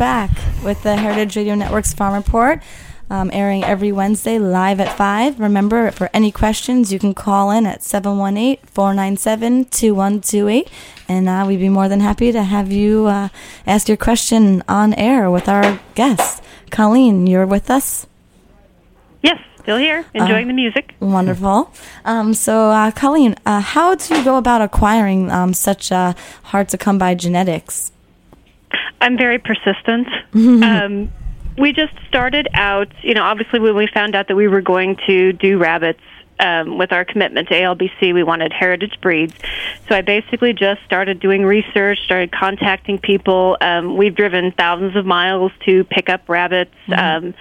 back 0.00 0.30
with 0.64 0.82
the 0.82 0.96
Heritage 0.96 1.36
Radio 1.36 1.54
Network's 1.54 1.92
Farm 1.92 2.14
Report, 2.14 2.62
um, 3.10 3.30
airing 3.34 3.62
every 3.64 3.92
Wednesday 3.92 4.38
live 4.38 4.80
at 4.80 4.96
5. 4.96 5.38
Remember, 5.38 5.90
for 5.90 6.08
any 6.14 6.32
questions, 6.32 6.90
you 6.90 6.98
can 6.98 7.12
call 7.12 7.50
in 7.50 7.66
at 7.66 7.82
718 7.82 8.64
497 8.64 9.66
2128. 9.66 10.70
And 11.06 11.28
uh, 11.28 11.44
we'd 11.46 11.58
be 11.58 11.68
more 11.68 11.86
than 11.86 12.00
happy 12.00 12.32
to 12.32 12.42
have 12.42 12.72
you 12.72 13.08
uh, 13.08 13.28
ask 13.66 13.88
your 13.88 13.98
question 13.98 14.62
on 14.66 14.94
air 14.94 15.30
with 15.30 15.50
our 15.50 15.78
guests. 15.94 16.40
Colleen, 16.70 17.26
you're 17.26 17.46
with 17.46 17.70
us? 17.70 18.06
Yes, 19.20 19.38
still 19.60 19.76
here, 19.76 20.06
enjoying 20.14 20.46
the 20.46 20.54
music. 20.54 20.94
Wonderful. 21.00 21.74
Um, 22.06 22.32
so, 22.32 22.70
uh, 22.70 22.90
Colleen, 22.90 23.36
uh, 23.44 23.60
how 23.60 23.96
do 23.96 24.16
you 24.16 24.24
go 24.24 24.38
about 24.38 24.62
acquiring 24.62 25.30
um, 25.30 25.52
such 25.52 25.92
uh, 25.92 26.14
hard 26.44 26.70
to 26.70 26.78
come 26.78 26.96
by 26.96 27.14
genetics? 27.14 27.92
I'm 29.00 29.16
very 29.16 29.38
persistent. 29.38 30.08
um, 30.34 31.12
we 31.58 31.72
just 31.72 31.94
started 32.08 32.48
out, 32.54 32.88
you 33.02 33.14
know, 33.14 33.22
obviously 33.22 33.60
when 33.60 33.74
we 33.74 33.86
found 33.92 34.14
out 34.14 34.28
that 34.28 34.36
we 34.36 34.48
were 34.48 34.62
going 34.62 34.96
to 35.06 35.32
do 35.32 35.58
rabbits 35.58 36.00
um, 36.38 36.78
with 36.78 36.92
our 36.92 37.04
commitment 37.04 37.48
to 37.48 37.54
ALBC, 37.54 38.14
we 38.14 38.22
wanted 38.22 38.52
heritage 38.52 38.98
breeds. 39.02 39.34
So 39.88 39.94
I 39.94 40.00
basically 40.00 40.52
just 40.54 40.82
started 40.84 41.20
doing 41.20 41.44
research, 41.44 41.98
started 42.04 42.32
contacting 42.32 42.98
people. 42.98 43.58
Um, 43.60 43.96
we've 43.96 44.14
driven 44.14 44.52
thousands 44.52 44.96
of 44.96 45.04
miles 45.04 45.52
to 45.66 45.84
pick 45.84 46.08
up 46.08 46.28
rabbits. 46.28 46.74
Um, 46.94 47.34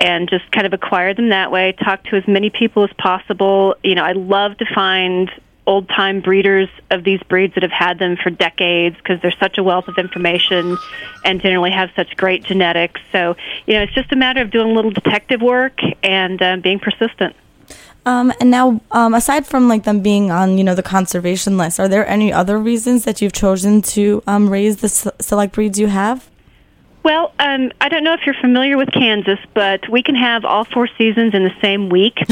and 0.00 0.30
just 0.30 0.50
kind 0.50 0.66
of 0.66 0.72
acquire 0.72 1.12
them 1.12 1.28
that 1.28 1.52
way. 1.52 1.72
Talk 1.72 2.02
to 2.04 2.16
as 2.16 2.26
many 2.26 2.48
people 2.48 2.84
as 2.84 2.90
possible. 2.96 3.74
You 3.84 3.94
know, 3.94 4.02
I 4.02 4.12
love 4.12 4.56
to 4.56 4.64
find 4.74 5.30
old 5.70 5.88
time 5.88 6.20
breeders 6.20 6.68
of 6.90 7.04
these 7.04 7.22
breeds 7.28 7.54
that 7.54 7.62
have 7.62 7.70
had 7.70 8.00
them 8.00 8.16
for 8.16 8.28
decades 8.28 8.96
because 8.96 9.22
there's 9.22 9.38
such 9.38 9.56
a 9.56 9.62
wealth 9.62 9.86
of 9.86 9.96
information 9.98 10.76
and 11.24 11.40
generally 11.40 11.70
have 11.70 11.90
such 11.94 12.16
great 12.16 12.42
genetics. 12.42 13.00
So, 13.12 13.36
you 13.66 13.74
know, 13.74 13.82
it's 13.82 13.94
just 13.94 14.10
a 14.10 14.16
matter 14.16 14.42
of 14.42 14.50
doing 14.50 14.68
a 14.68 14.72
little 14.72 14.90
detective 14.90 15.40
work 15.40 15.78
and 16.02 16.42
um, 16.42 16.60
being 16.60 16.80
persistent. 16.80 17.36
Um, 18.04 18.32
and 18.40 18.50
now, 18.50 18.80
um, 18.90 19.14
aside 19.14 19.46
from 19.46 19.68
like 19.68 19.84
them 19.84 20.00
being 20.00 20.32
on, 20.32 20.58
you 20.58 20.64
know, 20.64 20.74
the 20.74 20.82
conservation 20.82 21.56
list, 21.56 21.78
are 21.78 21.86
there 21.86 22.04
any 22.08 22.32
other 22.32 22.58
reasons 22.58 23.04
that 23.04 23.22
you've 23.22 23.32
chosen 23.32 23.80
to 23.94 24.24
um, 24.26 24.50
raise 24.50 24.78
the 24.78 24.88
select 24.88 25.52
breeds 25.54 25.78
you 25.78 25.86
have? 25.86 26.28
Well, 27.02 27.32
um, 27.38 27.72
I 27.80 27.88
don't 27.88 28.04
know 28.04 28.12
if 28.12 28.20
you're 28.26 28.34
familiar 28.40 28.76
with 28.76 28.92
Kansas, 28.92 29.38
but 29.54 29.88
we 29.88 30.02
can 30.02 30.14
have 30.14 30.44
all 30.44 30.64
four 30.64 30.88
seasons 30.98 31.34
in 31.34 31.44
the 31.44 31.54
same 31.62 31.88
week. 31.88 32.18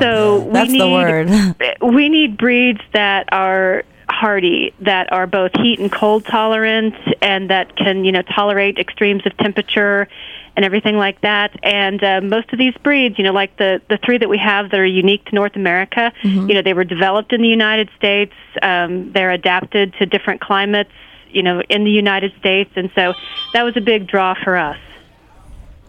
so 0.00 0.40
we 0.40 0.52
That's 0.52 0.70
need 0.70 0.80
the 0.80 0.88
word. 0.88 1.82
we 1.94 2.08
need 2.08 2.38
breeds 2.38 2.80
that 2.94 3.28
are 3.32 3.84
hardy, 4.08 4.74
that 4.80 5.12
are 5.12 5.26
both 5.26 5.52
heat 5.54 5.78
and 5.78 5.90
cold 5.92 6.24
tolerant, 6.24 6.94
and 7.20 7.50
that 7.50 7.76
can 7.76 8.04
you 8.04 8.12
know 8.12 8.22
tolerate 8.22 8.78
extremes 8.78 9.26
of 9.26 9.36
temperature 9.36 10.08
and 10.56 10.64
everything 10.64 10.96
like 10.96 11.20
that. 11.22 11.58
And 11.62 12.02
uh, 12.02 12.20
most 12.20 12.52
of 12.52 12.58
these 12.58 12.74
breeds, 12.82 13.18
you 13.18 13.24
know, 13.24 13.32
like 13.32 13.56
the 13.56 13.80
the 13.88 13.98
three 13.98 14.18
that 14.18 14.28
we 14.28 14.38
have 14.38 14.70
that 14.70 14.80
are 14.80 14.86
unique 14.86 15.24
to 15.26 15.34
North 15.34 15.56
America, 15.56 16.12
you 16.22 16.54
know, 16.54 16.62
they 16.62 16.74
were 16.74 16.84
developed 16.84 17.32
in 17.32 17.42
the 17.42 17.48
United 17.48 17.90
States. 17.96 18.32
Um, 18.62 19.12
they're 19.12 19.30
adapted 19.30 19.94
to 19.94 20.06
different 20.06 20.40
climates, 20.40 20.92
you 21.32 21.42
know, 21.42 21.62
in 21.68 21.84
the 21.84 21.90
United 21.90 22.32
States, 22.38 22.70
and 22.76 22.90
so 22.94 23.14
that 23.52 23.62
was 23.62 23.76
a 23.76 23.80
big 23.80 24.06
draw 24.06 24.34
for 24.34 24.56
us. 24.56 24.78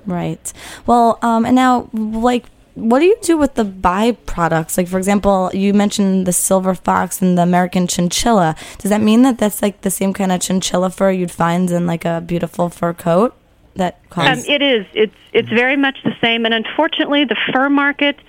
Right. 0.05 0.51
Well, 0.85 1.17
um, 1.21 1.45
and 1.45 1.55
now, 1.55 1.89
like, 1.93 2.45
what 2.75 2.99
do 2.99 3.05
you 3.05 3.17
do 3.21 3.37
with 3.37 3.53
the 3.53 3.63
byproducts? 3.63 4.77
Like, 4.77 4.87
for 4.87 4.97
example, 4.97 5.51
you 5.53 5.73
mentioned 5.73 6.25
the 6.25 6.33
silver 6.33 6.73
fox 6.73 7.21
and 7.21 7.37
the 7.37 7.43
American 7.43 7.87
chinchilla. 7.87 8.55
Does 8.79 8.89
that 8.89 9.01
mean 9.01 9.21
that 9.21 9.37
that's 9.37 9.61
like 9.61 9.81
the 9.81 9.91
same 9.91 10.13
kind 10.13 10.31
of 10.31 10.41
chinchilla 10.41 10.89
fur 10.89 11.11
you'd 11.11 11.31
find 11.31 11.69
in 11.69 11.85
like 11.85 12.03
a 12.05 12.21
beautiful 12.21 12.69
fur 12.69 12.93
coat? 12.93 13.35
That 13.75 13.99
Um, 14.15 14.39
it 14.47 14.61
is. 14.61 14.85
It's 14.93 15.15
it's 15.31 15.49
very 15.49 15.75
much 15.75 15.97
the 16.03 16.15
same, 16.21 16.45
and 16.45 16.53
unfortunately, 16.53 17.25
the 17.25 17.37
fur 17.51 17.69
market 17.69 18.19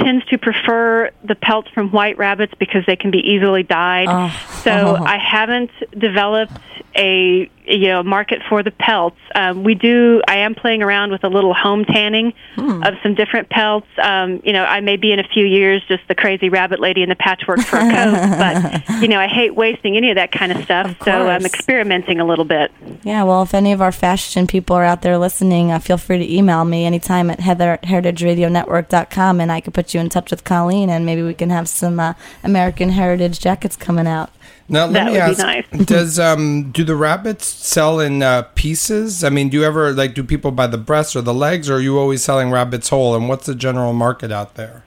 tends 0.00 0.24
to 0.26 0.38
prefer 0.38 1.10
the 1.24 1.34
pelts 1.34 1.68
from 1.70 1.90
white 1.90 2.18
rabbits 2.18 2.52
because 2.58 2.84
they 2.86 2.96
can 2.96 3.10
be 3.10 3.18
easily 3.18 3.62
dyed. 3.62 4.08
Oh. 4.08 4.28
So 4.62 4.70
uh-huh. 4.70 5.04
I 5.04 5.18
haven't 5.18 5.70
developed 5.98 6.52
a 6.96 7.50
you 7.66 7.88
know 7.88 8.02
market 8.02 8.40
for 8.48 8.62
the 8.62 8.70
pelts. 8.70 9.18
Um, 9.34 9.62
we 9.62 9.74
do. 9.74 10.22
I 10.26 10.38
am 10.38 10.54
playing 10.54 10.82
around 10.82 11.12
with 11.12 11.24
a 11.24 11.28
little 11.28 11.54
home 11.54 11.84
tanning 11.84 12.32
of 12.56 12.94
some 13.02 13.14
different 13.14 13.48
pelts. 13.48 13.86
Um, 14.02 14.40
you 14.44 14.52
know, 14.52 14.64
I 14.64 14.80
may 14.80 14.96
be 14.96 15.12
in 15.12 15.18
a 15.18 15.28
few 15.28 15.46
years 15.46 15.82
just 15.86 16.02
the 16.08 16.14
crazy 16.14 16.48
rabbit 16.48 16.80
lady 16.80 17.02
in 17.02 17.08
the 17.08 17.14
patchwork 17.14 17.60
fur 17.60 17.78
coat, 17.78 18.84
but 18.88 19.02
you 19.02 19.08
know, 19.08 19.18
I 19.18 19.28
hate 19.28 19.54
wasting 19.54 19.96
any 19.96 20.10
of 20.10 20.16
that 20.16 20.32
kind 20.32 20.52
of 20.52 20.64
stuff. 20.64 20.90
Of 20.90 21.04
so 21.04 21.28
I'm 21.28 21.46
experimenting 21.46 22.20
a 22.20 22.24
little 22.24 22.44
bit. 22.44 22.72
Yeah, 23.02 23.22
well, 23.22 23.42
if 23.42 23.54
any 23.54 23.72
of 23.72 23.80
our 23.80 23.92
fashion 23.92 24.46
people 24.46 24.76
are 24.76 24.84
out 24.84 25.02
there 25.02 25.18
listening, 25.18 25.70
uh, 25.70 25.78
feel 25.78 25.98
free 25.98 26.18
to 26.18 26.34
email 26.34 26.64
me 26.64 26.84
anytime 26.84 27.30
at 27.30 27.40
heather 27.40 27.72
at 27.72 27.82
heritageradionetwork.com 27.82 29.40
and 29.40 29.52
I 29.52 29.60
could 29.60 29.74
put 29.74 29.94
you 29.94 30.00
in 30.00 30.08
touch 30.08 30.30
with 30.30 30.44
Colleen 30.44 30.90
and 30.90 31.06
maybe 31.06 31.22
we 31.22 31.34
can 31.34 31.50
have 31.50 31.68
some 31.68 32.00
uh, 32.00 32.14
American 32.42 32.90
Heritage 32.90 33.40
jackets 33.40 33.76
coming 33.76 34.06
out. 34.06 34.30
Now 34.70 34.86
let 34.86 34.92
That 34.92 35.06
me 35.06 35.12
would 35.12 35.20
ask: 35.20 35.38
nice. 35.38 35.66
Does 35.84 36.18
um 36.18 36.70
do 36.70 36.84
the 36.84 36.94
rabbits 36.94 37.46
sell 37.46 37.98
in 37.98 38.22
uh, 38.22 38.42
pieces? 38.54 39.24
I 39.24 39.28
mean, 39.28 39.48
do 39.48 39.58
you 39.58 39.64
ever 39.64 39.92
like 39.92 40.14
do 40.14 40.22
people 40.22 40.52
buy 40.52 40.68
the 40.68 40.78
breasts 40.78 41.16
or 41.16 41.22
the 41.22 41.34
legs, 41.34 41.68
or 41.68 41.74
are 41.74 41.80
you 41.80 41.98
always 41.98 42.22
selling 42.22 42.50
rabbits 42.50 42.88
whole? 42.88 43.14
And 43.14 43.28
what's 43.28 43.46
the 43.46 43.54
general 43.54 43.92
market 43.92 44.30
out 44.30 44.54
there? 44.54 44.84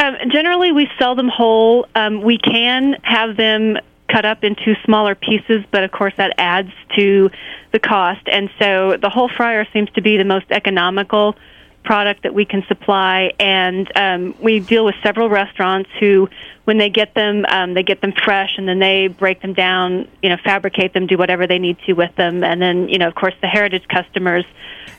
Um, 0.00 0.16
generally, 0.32 0.72
we 0.72 0.88
sell 0.98 1.14
them 1.14 1.28
whole. 1.28 1.86
Um, 1.94 2.22
we 2.22 2.38
can 2.38 2.96
have 3.02 3.36
them 3.36 3.76
cut 4.10 4.24
up 4.24 4.42
into 4.42 4.74
smaller 4.84 5.14
pieces, 5.14 5.64
but 5.70 5.84
of 5.84 5.92
course 5.92 6.14
that 6.16 6.34
adds 6.36 6.72
to 6.96 7.30
the 7.72 7.78
cost. 7.78 8.22
And 8.26 8.50
so 8.58 8.96
the 9.00 9.08
whole 9.08 9.28
fryer 9.28 9.66
seems 9.72 9.88
to 9.90 10.02
be 10.02 10.16
the 10.16 10.24
most 10.24 10.46
economical 10.50 11.36
product 11.82 12.22
that 12.22 12.34
we 12.34 12.44
can 12.44 12.64
supply. 12.68 13.32
And 13.38 13.90
um, 13.96 14.34
we 14.40 14.60
deal 14.60 14.84
with 14.84 14.94
several 15.02 15.28
restaurants 15.28 15.90
who, 15.98 16.28
when 16.64 16.78
they 16.78 16.90
get 16.90 17.14
them, 17.14 17.44
um, 17.48 17.74
they 17.74 17.82
get 17.82 18.00
them 18.00 18.12
fresh, 18.12 18.58
and 18.58 18.68
then 18.68 18.78
they 18.78 19.08
break 19.08 19.40
them 19.42 19.54
down, 19.54 20.08
you 20.22 20.28
know, 20.28 20.36
fabricate 20.44 20.92
them, 20.92 21.06
do 21.06 21.16
whatever 21.16 21.46
they 21.46 21.58
need 21.58 21.78
to 21.86 21.94
with 21.94 22.14
them. 22.16 22.44
And 22.44 22.60
then, 22.60 22.88
you 22.88 22.98
know, 22.98 23.08
of 23.08 23.14
course, 23.14 23.34
the 23.40 23.48
heritage 23.48 23.86
customers 23.88 24.44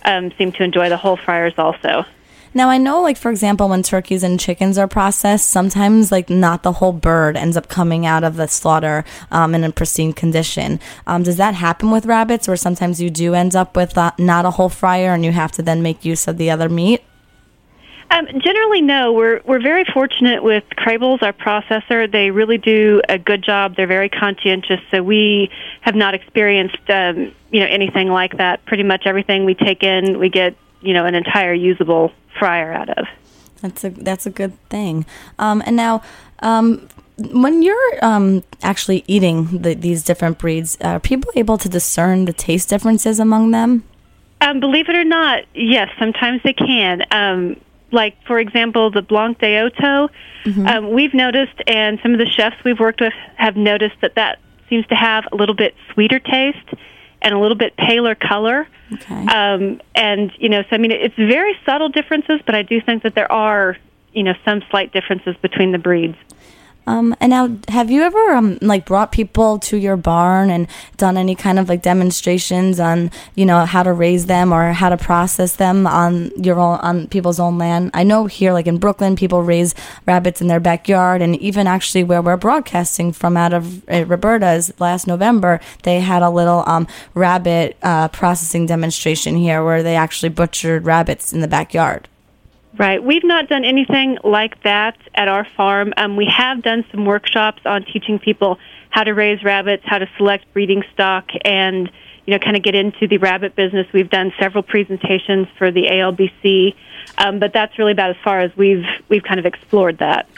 um, 0.03 0.31
seem 0.37 0.51
to 0.53 0.63
enjoy 0.63 0.89
the 0.89 0.97
whole 0.97 1.17
fryers 1.17 1.53
also. 1.57 2.05
Now 2.53 2.69
I 2.69 2.77
know, 2.77 3.01
like 3.01 3.17
for 3.17 3.31
example, 3.31 3.69
when 3.69 3.81
turkeys 3.81 4.23
and 4.23 4.39
chickens 4.39 4.77
are 4.77 4.87
processed, 4.87 5.49
sometimes 5.49 6.11
like 6.11 6.29
not 6.29 6.63
the 6.63 6.73
whole 6.73 6.91
bird 6.91 7.37
ends 7.37 7.55
up 7.55 7.69
coming 7.69 8.05
out 8.05 8.25
of 8.25 8.35
the 8.35 8.47
slaughter 8.47 9.05
um, 9.31 9.55
in 9.55 9.63
a 9.63 9.71
pristine 9.71 10.11
condition. 10.11 10.79
Um, 11.07 11.23
does 11.23 11.37
that 11.37 11.55
happen 11.55 11.91
with 11.91 12.05
rabbits, 12.05 12.49
or 12.49 12.57
sometimes 12.57 13.01
you 13.01 13.09
do 13.09 13.33
end 13.33 13.55
up 13.55 13.75
with 13.75 13.97
uh, 13.97 14.11
not 14.17 14.45
a 14.45 14.51
whole 14.51 14.69
fryer 14.69 15.13
and 15.13 15.23
you 15.23 15.31
have 15.31 15.53
to 15.53 15.61
then 15.61 15.81
make 15.81 16.03
use 16.03 16.27
of 16.27 16.37
the 16.37 16.49
other 16.49 16.67
meat? 16.67 17.01
Um, 18.09 18.27
generally, 18.39 18.81
no. 18.81 19.13
We're 19.13 19.39
we're 19.45 19.61
very 19.61 19.85
fortunate 19.85 20.43
with 20.43 20.65
Crable's, 20.75 21.21
our 21.21 21.31
processor. 21.31 22.11
They 22.11 22.31
really 22.31 22.57
do 22.57 23.01
a 23.07 23.17
good 23.17 23.41
job. 23.41 23.77
They're 23.77 23.87
very 23.87 24.09
conscientious, 24.09 24.81
so 24.91 25.01
we 25.01 25.49
have 25.79 25.95
not 25.95 26.13
experienced 26.13 26.89
um, 26.89 27.33
you 27.51 27.61
know 27.61 27.67
anything 27.67 28.09
like 28.09 28.37
that. 28.37 28.65
Pretty 28.65 28.83
much 28.83 29.03
everything 29.05 29.45
we 29.45 29.55
take 29.55 29.83
in, 29.83 30.19
we 30.19 30.27
get 30.27 30.57
you 30.81 30.93
know 30.93 31.05
an 31.05 31.15
entire 31.15 31.53
usable 31.53 32.11
fryer 32.37 32.71
out 32.73 32.89
of. 32.89 33.05
That's 33.61 33.83
a 33.83 33.89
that's 33.89 34.25
a 34.25 34.29
good 34.29 34.53
thing. 34.69 35.05
Um, 35.39 35.61
and 35.65 35.75
now, 35.75 36.01
um, 36.39 36.87
when 37.17 37.61
you're 37.61 38.05
um, 38.05 38.43
actually 38.63 39.03
eating 39.07 39.61
the, 39.61 39.75
these 39.75 40.03
different 40.03 40.39
breeds, 40.39 40.77
are 40.81 40.99
people 40.99 41.31
able 41.35 41.57
to 41.57 41.69
discern 41.69 42.25
the 42.25 42.33
taste 42.33 42.69
differences 42.69 43.19
among 43.19 43.51
them? 43.51 43.83
Um, 44.41 44.59
believe 44.59 44.89
it 44.89 44.95
or 44.95 45.03
not, 45.03 45.43
yes, 45.53 45.89
sometimes 45.99 46.41
they 46.43 46.53
can. 46.53 47.03
Um, 47.11 47.57
like, 47.91 48.15
for 48.25 48.39
example, 48.39 48.89
the 48.89 49.03
Blanc 49.03 49.37
de 49.37 49.47
Hotot, 49.47 50.09
um, 50.65 50.91
we've 50.91 51.13
noticed, 51.13 51.61
and 51.67 51.99
some 52.01 52.13
of 52.13 52.19
the 52.19 52.25
chefs 52.25 52.55
we've 52.63 52.79
worked 52.79 53.01
with 53.01 53.13
have 53.35 53.55
noticed 53.55 53.97
that 54.01 54.15
that 54.15 54.39
seems 54.69 54.87
to 54.87 54.95
have 54.95 55.25
a 55.31 55.35
little 55.35 55.53
bit 55.53 55.75
sweeter 55.93 56.17
taste 56.17 56.57
and 57.21 57.33
a 57.33 57.39
little 57.39 57.57
bit 57.57 57.75
paler 57.77 58.15
color. 58.15 58.67
Okay. 58.93 59.25
Um, 59.27 59.81
and, 59.95 60.31
you 60.37 60.49
know, 60.49 60.63
so 60.63 60.69
I 60.71 60.77
mean, 60.77 60.91
it's 60.91 61.15
very 61.15 61.57
subtle 61.65 61.89
differences, 61.89 62.41
but 62.45 62.55
I 62.55 62.63
do 62.63 62.81
think 62.81 63.03
that 63.03 63.15
there 63.15 63.31
are, 63.31 63.77
you 64.13 64.23
know, 64.23 64.33
some 64.43 64.63
slight 64.69 64.91
differences 64.91 65.35
between 65.37 65.71
the 65.71 65.77
breeds. 65.77 66.17
Um, 66.87 67.15
and 67.19 67.29
now, 67.29 67.57
have 67.67 67.91
you 67.91 68.01
ever 68.01 68.31
um, 68.31 68.57
like 68.61 68.85
brought 68.85 69.11
people 69.11 69.59
to 69.59 69.77
your 69.77 69.95
barn 69.95 70.49
and 70.49 70.67
done 70.97 71.15
any 71.15 71.35
kind 71.35 71.59
of 71.59 71.69
like 71.69 71.81
demonstrations 71.83 72.79
on 72.79 73.11
you 73.35 73.45
know 73.45 73.65
how 73.65 73.83
to 73.83 73.93
raise 73.93 74.25
them 74.25 74.51
or 74.51 74.73
how 74.73 74.89
to 74.89 74.97
process 74.97 75.55
them 75.55 75.85
on 75.85 76.31
your 76.41 76.59
own 76.59 76.79
on 76.79 77.07
people's 77.07 77.39
own 77.39 77.57
land? 77.57 77.91
I 77.93 78.03
know 78.03 78.25
here, 78.25 78.51
like 78.51 78.67
in 78.67 78.77
Brooklyn, 78.77 79.15
people 79.15 79.43
raise 79.43 79.75
rabbits 80.07 80.41
in 80.41 80.47
their 80.47 80.59
backyard, 80.59 81.21
and 81.21 81.35
even 81.37 81.67
actually 81.67 82.03
where 82.03 82.21
we're 82.21 82.37
broadcasting 82.37 83.11
from 83.13 83.37
out 83.37 83.53
of 83.53 83.87
uh, 83.87 84.05
Roberta's 84.05 84.73
last 84.79 85.05
November, 85.05 85.59
they 85.83 85.99
had 85.99 86.23
a 86.23 86.29
little 86.29 86.63
um, 86.65 86.87
rabbit 87.13 87.77
uh, 87.83 88.07
processing 88.07 88.65
demonstration 88.65 89.35
here 89.35 89.63
where 89.63 89.83
they 89.83 89.95
actually 89.95 90.29
butchered 90.29 90.85
rabbits 90.85 91.31
in 91.31 91.41
the 91.41 91.47
backyard. 91.47 92.07
Right. 92.77 93.03
We've 93.03 93.23
not 93.23 93.49
done 93.49 93.65
anything 93.65 94.17
like 94.23 94.63
that 94.63 94.97
at 95.13 95.27
our 95.27 95.45
farm. 95.57 95.93
Um, 95.97 96.15
we 96.15 96.25
have 96.25 96.63
done 96.63 96.85
some 96.91 97.05
workshops 97.05 97.61
on 97.65 97.83
teaching 97.83 98.17
people 98.17 98.59
how 98.89 99.03
to 99.03 99.13
raise 99.13 99.43
rabbits, 99.43 99.83
how 99.85 99.97
to 99.97 100.09
select 100.17 100.51
breeding 100.53 100.83
stock, 100.93 101.29
and 101.43 101.91
you 102.25 102.33
know, 102.33 102.39
kind 102.39 102.55
of 102.55 102.63
get 102.63 102.75
into 102.75 103.07
the 103.07 103.17
rabbit 103.17 103.55
business. 103.55 103.87
We've 103.93 104.09
done 104.09 104.31
several 104.39 104.63
presentations 104.63 105.47
for 105.57 105.71
the 105.71 105.83
ALBC, 105.83 106.75
um, 107.17 107.39
but 107.39 107.51
that's 107.51 107.77
really 107.77 107.91
about 107.91 108.11
as 108.11 108.15
far 108.23 108.39
as 108.39 108.55
we've 108.55 108.85
we've 109.09 109.23
kind 109.23 109.39
of 109.39 109.45
explored 109.45 109.97
that. 109.97 110.29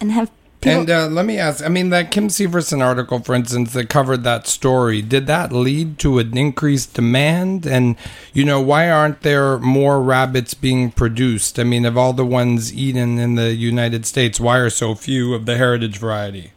And 0.00 0.10
have 0.10 0.30
people, 0.60 0.80
And 0.80 0.90
uh, 0.90 1.06
let 1.08 1.26
me 1.26 1.38
ask: 1.38 1.64
I 1.64 1.68
mean, 1.68 1.90
that 1.90 2.10
Kim 2.10 2.28
Severson 2.28 2.82
article, 2.82 3.20
for 3.20 3.34
instance, 3.34 3.72
that 3.72 3.88
covered 3.88 4.24
that 4.24 4.46
story, 4.46 5.02
did 5.02 5.26
that 5.26 5.52
lead 5.52 5.98
to 6.00 6.18
an 6.18 6.36
increased 6.36 6.94
demand? 6.94 7.66
And 7.66 7.96
you 8.32 8.44
know, 8.44 8.60
why 8.60 8.90
aren't 8.90 9.22
there 9.22 9.58
more 9.58 10.00
rabbits 10.00 10.54
being 10.54 10.90
produced? 10.90 11.58
I 11.58 11.64
mean, 11.64 11.84
of 11.84 11.96
all 11.96 12.12
the 12.12 12.26
ones 12.26 12.74
eaten 12.74 13.18
in 13.18 13.34
the 13.34 13.54
United 13.54 14.06
States, 14.06 14.40
why 14.40 14.58
are 14.58 14.70
so 14.70 14.94
few 14.94 15.34
of 15.34 15.46
the 15.46 15.56
heritage 15.56 15.98
variety? 15.98 16.52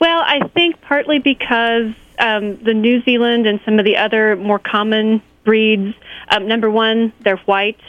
Well, 0.00 0.20
I 0.20 0.46
think 0.48 0.80
partly 0.82 1.18
because 1.18 1.94
um, 2.18 2.56
the 2.62 2.74
New 2.74 3.02
Zealand 3.02 3.46
and 3.46 3.60
some 3.64 3.78
of 3.78 3.84
the 3.84 3.96
other 3.96 4.36
more 4.36 4.58
common 4.58 5.22
breeds, 5.44 5.94
um, 6.28 6.46
number 6.48 6.70
one, 6.70 7.12
they're 7.20 7.36
white. 7.38 7.80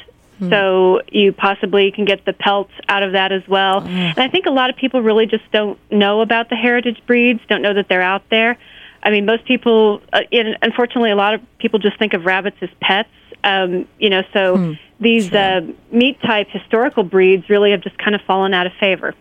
So 0.50 1.02
you 1.12 1.34
possibly 1.34 1.92
can 1.92 2.06
get 2.06 2.26
the 2.26 2.34
pelts 2.34 2.74
out 2.88 3.04
of 3.04 3.14
that 3.14 3.32
as 3.32 3.48
well. 3.48 3.82
And 3.88 4.20
I 4.20 4.28
think 4.28 4.46
a 4.46 4.52
lot 4.52 4.70
of 4.70 4.76
people 4.76 5.02
really 5.02 5.26
just 5.26 5.50
don't 5.52 5.80
know 5.92 6.22
about 6.22 6.50
the 6.50 6.56
heritage 6.56 7.02
breeds, 7.08 7.40
don't 7.50 7.62
know 7.62 7.74
that 7.74 7.88
they're 7.90 8.02
out 8.02 8.24
there. 8.30 8.58
I 9.04 9.10
mean, 9.10 9.26
most 9.26 9.46
people, 9.46 10.02
uh, 10.12 10.22
in, 10.32 10.56
unfortunately, 10.62 11.12
a 11.12 11.16
lot 11.16 11.34
of 11.34 11.42
people 11.60 11.80
just 11.80 11.98
think 12.00 12.14
of 12.14 12.26
rabbits 12.26 12.58
as 12.62 12.70
pets. 12.82 13.10
Um, 13.44 13.88
you 14.00 14.10
know, 14.10 14.24
so 14.34 14.76
these 15.00 15.32
uh, 15.32 15.62
meat 15.92 16.20
type 16.22 16.48
historical 16.50 17.04
breeds 17.04 17.50
really 17.50 17.72
have 17.72 17.82
just 17.82 17.98
kind 17.98 18.16
of 18.16 18.22
fallen 18.22 18.54
out 18.54 18.66
of 18.66 18.74
favor. 18.80 19.14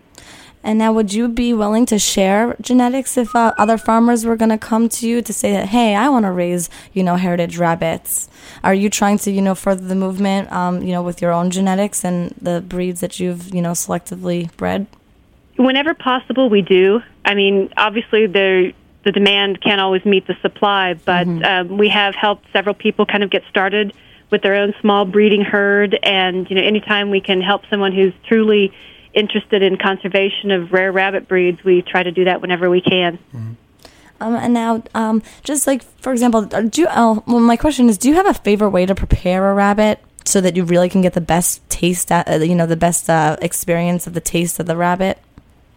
And 0.67 0.81
now, 0.81 0.93
would 0.93 1.15
you 1.15 1.29
be 1.29 1.55
willing 1.55 1.87
to 1.87 1.97
share 1.97 2.57
genetics 2.61 3.17
if 3.17 3.37
uh, 3.37 3.55
other 3.57 3.79
farmers 3.79 4.27
were 4.27 4.35
going 4.35 4.51
to 4.51 4.59
come 4.59 4.89
to 4.89 5.07
you 5.07 5.23
to 5.23 5.33
say 5.33 5.53
that, 5.53 5.69
hey, 5.69 5.95
I 5.95 6.09
want 6.09 6.25
to 6.25 6.33
raise, 6.33 6.69
you 6.93 7.05
know, 7.05 7.15
heritage 7.15 7.57
rabbits? 7.57 8.29
Are 8.65 8.75
you 8.75 8.91
trying 8.91 9.19
to, 9.19 9.31
you 9.31 9.41
know, 9.41 9.55
further 9.55 9.87
the 9.87 9.95
movement, 9.95 10.51
um, 10.51 10.83
you 10.83 10.91
know, 10.91 11.03
with 11.03 11.23
your 11.23 11.31
own 11.31 11.51
genetics 11.51 12.05
and 12.05 12.35
the 12.43 12.63
breeds 12.63 12.99
that 13.01 13.21
you've, 13.21 13.55
you 13.55 13.63
know, 13.63 13.71
selectively 13.71 14.55
bred? 14.57 14.89
Whenever 15.55 15.95
possible, 15.95 16.51
we 16.51 16.63
do. 16.63 17.01
I 17.25 17.35
mean, 17.35 17.73
obviously, 17.77 18.27
the 18.27 18.73
the 19.05 19.13
demand 19.13 19.61
can't 19.61 19.81
always 19.81 20.05
meet 20.05 20.27
the 20.27 20.35
supply, 20.43 20.95
but 20.95 21.29
um, 21.45 21.79
we 21.79 21.91
have 21.91 22.17
helped 22.17 22.45
several 22.53 22.75
people 22.75 23.07
kind 23.07 23.23
of 23.23 23.31
get 23.31 23.45
started 23.49 23.95
with 24.33 24.43
their 24.43 24.57
own 24.57 24.75
small 24.81 25.05
breeding 25.05 25.43
herd. 25.43 25.97
And 26.03 26.51
you 26.51 26.57
know, 26.57 26.63
anytime 26.63 27.11
we 27.11 27.21
can 27.21 27.41
help 27.41 27.63
someone 27.71 27.93
who's 27.93 28.13
truly 28.27 28.73
interested 29.17 29.63
in 29.63 29.77
conservation 29.79 30.51
of 30.53 30.73
rare 30.73 30.93
rabbit 30.93 31.27
breeds, 31.27 31.65
we 31.65 31.83
try 31.83 32.03
to 32.03 32.13
do 32.13 32.25
that 32.25 32.41
whenever 32.41 32.71
we 32.71 32.81
can. 32.81 33.19
Um, 34.21 34.35
and 34.35 34.55
now, 34.55 34.83
um, 34.95 35.23
just 35.43 35.67
like 35.67 35.83
for 36.01 36.13
example, 36.13 36.49
uh, 36.53 36.63
do 36.63 36.83
you, 36.83 36.89
oh, 36.91 37.23
well, 37.27 37.41
my 37.41 37.57
question 37.57 37.89
is, 37.89 37.99
do 37.99 38.09
you 38.09 38.15
have 38.15 38.27
a 38.27 38.35
favorite 38.35 38.71
way 38.71 38.87
to 38.87 38.95
prepare 38.95 39.51
a 39.51 39.55
rabbit 39.55 40.01
so 40.25 40.41
that 40.41 40.57
you 40.57 40.65
really 40.65 40.89
can 40.89 41.03
get 41.03 41.15
the 41.15 41.21
best 41.21 41.69
taste, 41.69 42.11
at, 42.11 42.29
uh, 42.29 42.37
you 42.37 42.55
know, 42.55 42.67
the 42.67 42.77
best 42.77 43.11
uh, 43.11 43.37
experience 43.43 44.07
of 44.07 44.15
the 44.15 44.21
taste 44.21 44.59
of 44.59 44.67
the 44.67 44.77
rabbit? 44.77 45.19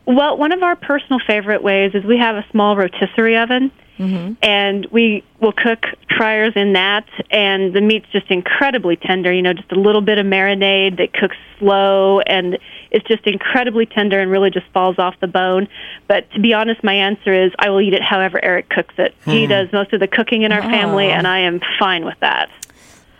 Well, 0.06 0.38
one 0.38 0.52
of 0.52 0.64
our 0.64 0.76
personal 0.76 1.20
favorite 1.28 1.62
ways 1.62 1.94
is 1.94 2.04
we 2.04 2.18
have 2.18 2.36
a 2.36 2.46
small 2.50 2.76
rotisserie 2.76 3.38
oven, 3.38 3.72
and 4.00 4.86
we 4.92 5.24
will 5.42 5.52
cook 5.52 5.86
fryers 6.18 6.54
in 6.56 6.74
that, 6.74 7.06
and 7.32 7.74
the 7.74 7.82
meat's 7.82 8.08
just 8.12 8.30
incredibly 8.32 8.96
tender. 8.96 9.32
You 9.34 9.42
know, 9.42 9.54
just 9.54 9.72
a 9.72 9.80
little 9.80 10.02
bit 10.02 10.18
of 10.18 10.26
marinade 10.26 10.98
that 10.98 11.14
cooks 11.14 11.38
slow, 11.60 12.22
and 12.22 12.58
it's 12.92 13.08
just 13.08 13.28
incredibly 13.28 13.86
tender 13.86 14.20
and 14.20 14.32
really 14.32 14.50
just 14.50 14.68
falls 14.74 14.98
off 14.98 15.20
the 15.20 15.28
bone. 15.28 15.68
But 16.08 16.32
to 16.32 16.40
be 16.40 16.54
honest, 16.54 16.84
my 16.84 16.94
answer 16.94 17.34
is 17.34 17.52
I 17.60 17.70
will 17.70 17.82
eat 17.82 17.94
it 17.94 18.02
however 18.02 18.44
Eric 18.44 18.70
cooks 18.70 18.96
it. 18.98 19.14
He 19.26 19.48
does 19.48 19.72
most 19.74 19.94
of 19.94 20.00
the 20.00 20.08
cooking 20.08 20.44
in 20.44 20.52
our 20.52 20.62
family, 20.62 21.10
and 21.10 21.28
I 21.28 21.40
am 21.40 21.60
fine 21.78 22.06
with 22.06 22.20
that. 22.22 22.50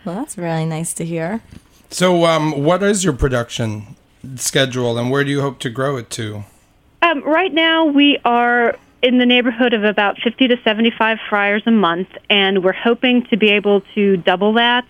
Well, 0.04 0.14
that's 0.14 0.38
really 0.38 0.66
nice 0.66 0.94
to 0.94 1.04
hear. 1.04 1.42
So, 1.90 2.24
um, 2.24 2.64
what 2.64 2.82
is 2.82 3.04
your 3.04 3.12
production 3.12 3.96
schedule, 4.36 4.96
and 4.98 5.10
where 5.10 5.24
do 5.24 5.30
you 5.30 5.40
hope 5.40 5.58
to 5.60 5.70
grow 5.70 5.96
it 5.96 6.08
to? 6.10 6.44
Um, 7.02 7.22
right 7.24 7.52
now, 7.52 7.84
we 7.84 8.18
are 8.24 8.76
in 9.02 9.18
the 9.18 9.26
neighborhood 9.26 9.72
of 9.72 9.84
about 9.84 10.18
50 10.22 10.48
to 10.48 10.56
75 10.62 11.18
fryers 11.28 11.62
a 11.66 11.70
month, 11.70 12.08
and 12.28 12.62
we're 12.62 12.72
hoping 12.72 13.24
to 13.26 13.36
be 13.36 13.50
able 13.50 13.82
to 13.94 14.16
double 14.18 14.54
that 14.54 14.86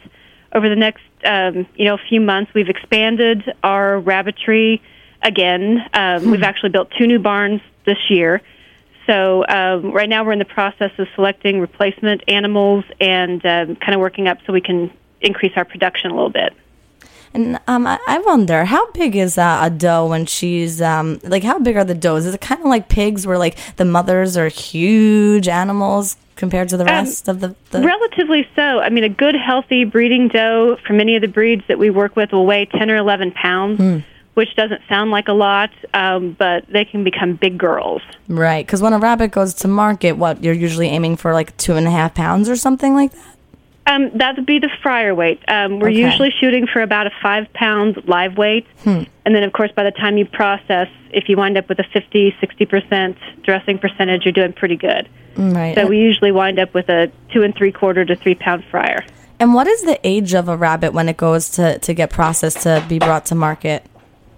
over 0.53 0.69
the 0.69 0.77
next, 0.77 1.03
um, 1.25 1.67
you 1.77 1.85
know, 1.85 1.97
few 2.09 2.21
months. 2.21 2.53
We've 2.55 2.69
expanded 2.69 3.43
our 3.63 4.01
rabbitry 4.01 4.83
again. 5.23 5.87
Um, 5.93 6.31
We've 6.31 6.43
actually 6.43 6.71
built 6.71 6.91
two 6.99 7.07
new 7.07 7.19
barns 7.19 7.61
this 7.85 7.99
year. 8.09 8.43
So 9.07 9.45
um, 9.47 9.93
right 9.93 10.09
now, 10.09 10.25
we're 10.25 10.33
in 10.33 10.39
the 10.39 10.45
process 10.45 10.93
of 10.99 11.09
selecting 11.15 11.61
replacement 11.61 12.23
animals 12.29 12.85
and 13.01 13.45
um, 13.45 13.77
kind 13.77 13.95
of 13.95 14.01
working 14.01 14.29
up 14.29 14.39
so 14.47 14.53
we 14.53 14.61
can 14.61 14.93
increase 15.21 15.53
our 15.57 15.65
production 15.65 16.11
a 16.11 16.15
little 16.15 16.31
bit. 16.31 16.53
And 17.33 17.61
um, 17.69 17.87
I, 17.87 17.99
I 18.09 18.19
wonder 18.21 18.65
how 18.65 18.91
big 18.93 19.15
is 19.15 19.39
uh, 19.39 19.61
a 19.63 19.71
doe 19.71 20.07
when 20.07 20.27
she's 20.27 20.83
um, 20.83 21.21
like 21.23 21.45
how 21.45 21.59
big 21.59 21.77
are 21.77 21.85
the 21.85 21.95
does? 21.95 22.27
Is 22.27 22.35
it 22.35 22.41
kind 22.41 22.61
of 22.61 22.67
like 22.67 22.89
pigs, 22.89 23.27
where 23.27 23.39
like 23.39 23.57
the 23.77 23.85
mothers 23.85 24.37
are 24.37 24.49
huge 24.49 25.47
animals 25.47 26.17
compared 26.35 26.69
to 26.71 26.77
the 26.77 26.85
rest 26.85 27.29
of 27.29 27.41
the? 27.41 27.55
the 27.71 27.83
Relatively 27.83 28.49
so. 28.57 28.81
I 28.81 28.89
mean, 28.89 29.05
a 29.05 29.09
good, 29.09 29.37
healthy 29.37 29.85
breeding 29.85 30.29
doe 30.29 30.77
for 30.87 30.93
many 30.93 31.15
of 31.15 31.23
the 31.23 31.29
breeds 31.29 31.63
that 31.69 31.79
we 31.79 31.91
work 31.91 32.17
with 32.17 32.33
will 32.33 32.47
weigh 32.47 32.67
10 32.67 32.91
or 32.91 32.97
11 32.97 33.31
pounds, 33.33 34.03
which 34.35 34.57
doesn't 34.57 34.81
sound 34.89 35.13
like 35.13 35.29
a 35.29 35.33
lot, 35.33 35.71
um, 35.95 36.35
but 36.39 36.67
they 36.69 36.85
can 36.85 37.05
become 37.05 37.35
big 37.35 37.59
girls. 37.59 38.03
right, 38.27 38.67
because 38.67 38.83
when 38.83 38.93
a 38.93 38.99
rabbit 38.99 39.31
goes 39.31 39.55
to 39.55 39.69
market, 39.69 40.13
what 40.13 40.43
you're 40.43 40.55
usually 40.55 40.89
aiming 40.89 41.17
for 41.17 41.33
like 41.33 41.57
two 41.59 41.75
and 41.77 41.87
a 41.87 41.91
half 41.91 42.15
pounds 42.15 42.49
or 42.49 42.57
something 42.57 42.95
like 42.95 43.13
that. 43.13 43.37
Um, 43.91 44.11
that 44.19 44.37
would 44.37 44.47
be 44.47 44.59
the 44.59 44.71
fryer 44.83 45.15
weight. 45.15 45.41
Um, 45.49 45.81
we're 45.81 45.89
Okay. 45.89 45.99
usually 46.05 46.31
shooting 46.41 46.67
for 46.67 46.81
about 46.81 47.07
a 47.07 47.11
five 47.23 47.53
pound 47.53 48.03
live 48.07 48.37
weight. 48.39 48.67
And 48.85 49.07
then, 49.25 49.43
of 49.43 49.53
course, 49.53 49.71
by 49.75 49.85
the 49.85 49.91
time 49.91 50.17
you 50.17 50.25
process, 50.27 50.89
if 51.13 51.29
you 51.29 51.37
wind 51.37 51.57
up 51.57 51.69
with 51.69 51.79
a 51.81 51.85
50, 51.93 52.35
60% 52.41 53.17
dressing 53.43 53.79
percentage, 53.79 54.25
you're 54.25 54.33
doing 54.33 54.53
pretty 54.53 54.77
good. 54.77 55.09
Mm, 55.37 55.55
Right. 55.55 55.75
So 55.77 55.87
we 55.87 55.99
usually 55.99 56.33
wind 56.33 56.59
up 56.59 56.73
with 56.75 56.89
a 56.89 57.11
two 57.33 57.43
and 57.43 57.55
three 57.55 57.73
quarter 57.73 58.05
to 58.05 58.15
three 58.17 58.35
pound 58.35 58.65
fryer. 58.71 59.05
and 59.39 59.55
what 59.55 59.67
is 59.67 59.83
the 59.83 59.99
age 60.07 60.35
of 60.35 60.49
a 60.49 60.57
rabbit 60.57 60.93
when 60.93 61.09
it 61.09 61.17
goes 61.17 61.49
to 61.51 61.79
to 61.79 61.95
get 61.95 62.11
processed 62.11 62.61
to 62.63 62.85
be 62.89 62.99
brought 62.99 63.25
to 63.27 63.35
market? 63.35 63.83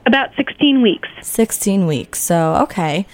About 0.06 0.30
16 0.36 0.80
weeks. 0.82 1.08
Sixteen 1.22 1.86
weeks. 1.86 2.20
So 2.20 2.54
okay. 2.64 3.06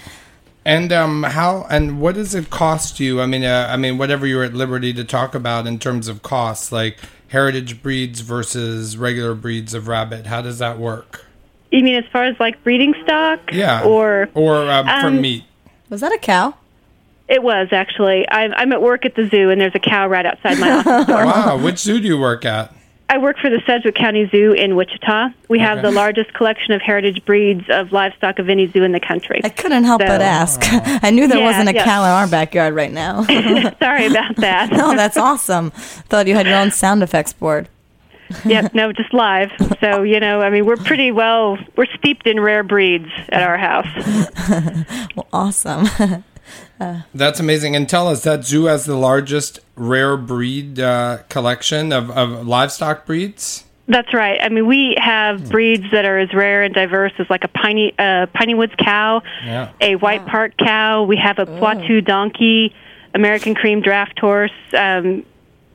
And 0.64 0.92
um, 0.92 1.22
how 1.22 1.66
and 1.70 2.00
what 2.00 2.14
does 2.14 2.34
it 2.34 2.50
cost 2.50 3.00
you? 3.00 3.20
I 3.20 3.26
mean, 3.26 3.44
uh, 3.44 3.68
I 3.70 3.76
mean, 3.76 3.96
whatever 3.96 4.26
you're 4.26 4.44
at 4.44 4.54
liberty 4.54 4.92
to 4.92 5.04
talk 5.04 5.34
about 5.34 5.66
in 5.66 5.78
terms 5.78 6.08
of 6.08 6.22
costs, 6.22 6.70
like 6.70 6.98
heritage 7.28 7.82
breeds 7.82 8.20
versus 8.20 8.96
regular 8.96 9.34
breeds 9.34 9.72
of 9.74 9.88
rabbit. 9.88 10.26
How 10.26 10.42
does 10.42 10.58
that 10.58 10.78
work? 10.78 11.24
You 11.70 11.82
mean 11.82 11.96
as 11.96 12.04
far 12.12 12.24
as 12.24 12.38
like 12.40 12.62
breeding 12.64 12.94
stock? 13.02 13.40
Yeah, 13.52 13.84
Or 13.84 14.28
or 14.34 14.70
um, 14.70 14.86
for 14.86 15.08
um, 15.08 15.20
meat. 15.20 15.44
Was 15.88 16.00
that 16.00 16.12
a 16.12 16.18
cow? 16.18 16.54
It 17.28 17.42
was 17.42 17.68
actually. 17.72 18.28
I'm, 18.30 18.52
I'm 18.54 18.72
at 18.72 18.80
work 18.80 19.04
at 19.04 19.14
the 19.14 19.28
zoo, 19.28 19.50
and 19.50 19.60
there's 19.60 19.74
a 19.74 19.78
cow 19.80 20.06
right 20.08 20.24
outside 20.24 20.58
my 20.58 20.70
office 20.70 21.06
door. 21.06 21.16
Wow, 21.26 21.58
which 21.62 21.78
zoo 21.78 22.00
do 22.00 22.06
you 22.06 22.18
work 22.18 22.44
at? 22.44 22.74
I 23.10 23.16
work 23.18 23.38
for 23.38 23.48
the 23.48 23.62
Sedgwick 23.66 23.94
County 23.94 24.28
Zoo 24.30 24.52
in 24.52 24.76
Wichita. 24.76 25.28
We 25.48 25.58
have 25.60 25.78
Okay. 25.78 25.88
the 25.88 25.92
largest 25.92 26.34
collection 26.34 26.72
of 26.74 26.82
heritage 26.82 27.24
breeds 27.24 27.64
of 27.70 27.90
livestock 27.90 28.38
of 28.38 28.50
any 28.50 28.66
zoo 28.70 28.82
in 28.82 28.92
the 28.92 29.00
country. 29.00 29.40
I 29.42 29.48
couldn't 29.48 29.84
help 29.84 30.00
but 30.00 30.20
So- 30.20 30.24
ask. 30.26 30.60
I 31.02 31.10
knew 31.10 31.26
there 31.26 31.38
Yeah, 31.38 31.44
wasn't 31.46 31.70
a 31.70 31.74
yeah. 31.74 31.84
cow 31.84 32.04
in 32.04 32.10
our 32.10 32.26
backyard 32.28 32.74
right 32.74 32.92
now. 32.92 33.22
Sorry 33.82 34.06
about 34.06 34.36
that. 34.36 34.70
no, 34.72 34.94
that's 34.94 35.16
awesome. 35.16 35.70
Thought 35.70 36.26
you 36.26 36.34
had 36.34 36.46
your 36.46 36.56
own 36.56 36.70
sound 36.70 37.02
effects 37.02 37.32
board. 37.32 37.68
yep, 38.44 38.74
no, 38.74 38.92
just 38.92 39.14
live. 39.14 39.50
So 39.80 40.02
you 40.02 40.20
know, 40.20 40.42
I 40.42 40.50
mean, 40.50 40.66
we're 40.66 40.76
pretty 40.76 41.10
well. 41.10 41.56
We're 41.76 41.86
steeped 41.96 42.26
in 42.26 42.38
rare 42.38 42.62
breeds 42.62 43.08
at 43.30 43.42
our 43.42 43.56
house. 43.56 43.88
Well, 45.16 45.26
awesome. 45.32 45.86
That's 47.14 47.40
amazing. 47.40 47.74
And 47.76 47.88
tell 47.88 48.08
us 48.08 48.22
that 48.24 48.44
zoo 48.44 48.64
has 48.66 48.84
the 48.84 48.96
largest 48.96 49.60
rare 49.76 50.16
breed 50.16 50.78
uh, 50.80 51.18
collection 51.28 51.92
of, 51.92 52.10
of 52.10 52.46
livestock 52.46 53.04
breeds. 53.06 53.64
That's 53.90 54.12
right. 54.12 54.38
I 54.42 54.50
mean, 54.50 54.66
we 54.66 54.96
have 54.98 55.48
breeds 55.48 55.84
that 55.92 56.04
are 56.04 56.18
as 56.18 56.32
rare 56.34 56.62
and 56.62 56.74
diverse 56.74 57.12
as 57.18 57.28
like 57.30 57.42
a 57.44 57.48
piney 57.48 57.94
uh, 57.98 58.26
piney 58.34 58.54
woods 58.54 58.74
cow, 58.78 59.22
Yeah. 59.44 59.70
a 59.80 59.94
white 59.96 60.26
park 60.26 60.52
cow. 60.58 61.04
We 61.04 61.16
have 61.16 61.38
a 61.38 61.46
Poitou 61.46 62.02
donkey, 62.02 62.74
American 63.14 63.54
cream 63.54 63.80
draft 63.80 64.18
horse. 64.18 64.52
Um, 64.76 65.24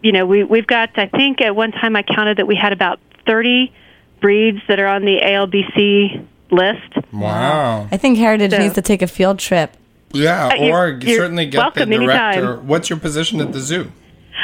you 0.04 0.12
know, 0.12 0.28
we 0.28 0.44
we've 0.44 0.68
got. 0.68 0.92
I 0.98 1.08
think 1.08 1.42
at 1.42 1.56
one 1.56 1.72
time 1.72 1.96
I 1.96 2.04
counted 2.04 2.38
that 2.38 2.46
we 2.46 2.56
had 2.56 2.72
about 2.72 3.00
thirty 3.26 3.74
breeds 4.22 4.60
that 4.68 4.80
are 4.80 4.88
on 4.88 5.06
the 5.06 5.20
ALBC 5.20 6.24
list. 6.52 7.12
Wow. 7.12 7.88
I 7.92 7.98
think 7.98 8.20
Heritage 8.20 8.52
So- 8.52 8.58
needs 8.60 8.76
to 8.76 8.82
take 8.84 9.02
a 9.02 9.08
field 9.08 9.40
trip. 9.40 9.76
Yeah, 10.14 10.48
Uh, 10.48 10.54
you're- 10.56 10.72
or 10.72 11.00
you're 11.02 11.18
certainly 11.18 11.46
get 11.48 11.58
welcome 11.58 11.90
the 11.90 11.98
director. 11.98 12.40
anytime. 12.40 12.68
What's 12.68 12.90
your 12.90 13.00
position 13.00 13.42
at 13.42 13.52
the 13.52 13.60
zoo? 13.60 13.92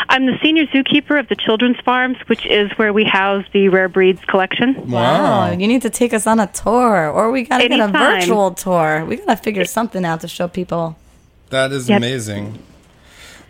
I'm 0.07 0.25
the 0.25 0.37
senior 0.41 0.65
zookeeper 0.67 1.19
of 1.19 1.27
the 1.27 1.35
Children's 1.35 1.77
Farms, 1.85 2.17
which 2.27 2.45
is 2.45 2.71
where 2.77 2.91
we 2.91 3.03
house 3.03 3.43
the 3.53 3.69
rare 3.69 3.89
breeds 3.89 4.21
collection. 4.27 4.89
Wow. 4.89 5.51
You 5.51 5.67
need 5.67 5.81
to 5.83 5.89
take 5.89 6.13
us 6.13 6.25
on 6.25 6.39
a 6.39 6.47
tour, 6.47 7.09
or 7.09 7.31
we 7.31 7.43
gotta 7.43 7.67
get 7.67 7.79
a 7.79 7.87
virtual 7.87 8.51
tour. 8.51 9.05
We 9.07 9.17
gotta 9.17 9.35
figure 9.35 9.65
something 9.65 10.05
out 10.05 10.21
to 10.21 10.27
show 10.27 10.47
people. 10.47 10.95
That 11.49 11.71
is 11.71 11.89
Yep. 11.89 11.97
amazing. 11.97 12.59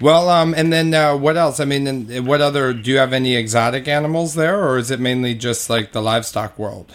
Well, 0.02 0.30
um, 0.30 0.54
and 0.56 0.72
then 0.72 0.94
uh, 0.94 1.16
what 1.18 1.36
else? 1.38 1.60
I 1.60 1.66
mean, 1.66 2.26
what 2.26 2.40
other? 2.42 2.74
Do 2.74 2.90
you 2.92 2.98
have 2.98 3.12
any 3.14 3.36
exotic 3.36 3.88
animals 3.88 4.34
there, 4.36 4.58
or 4.62 4.78
is 4.78 4.92
it 4.92 5.00
mainly 5.00 5.34
just 5.36 5.70
like 5.70 5.92
the 5.92 6.02
livestock 6.02 6.58
world? 6.58 6.94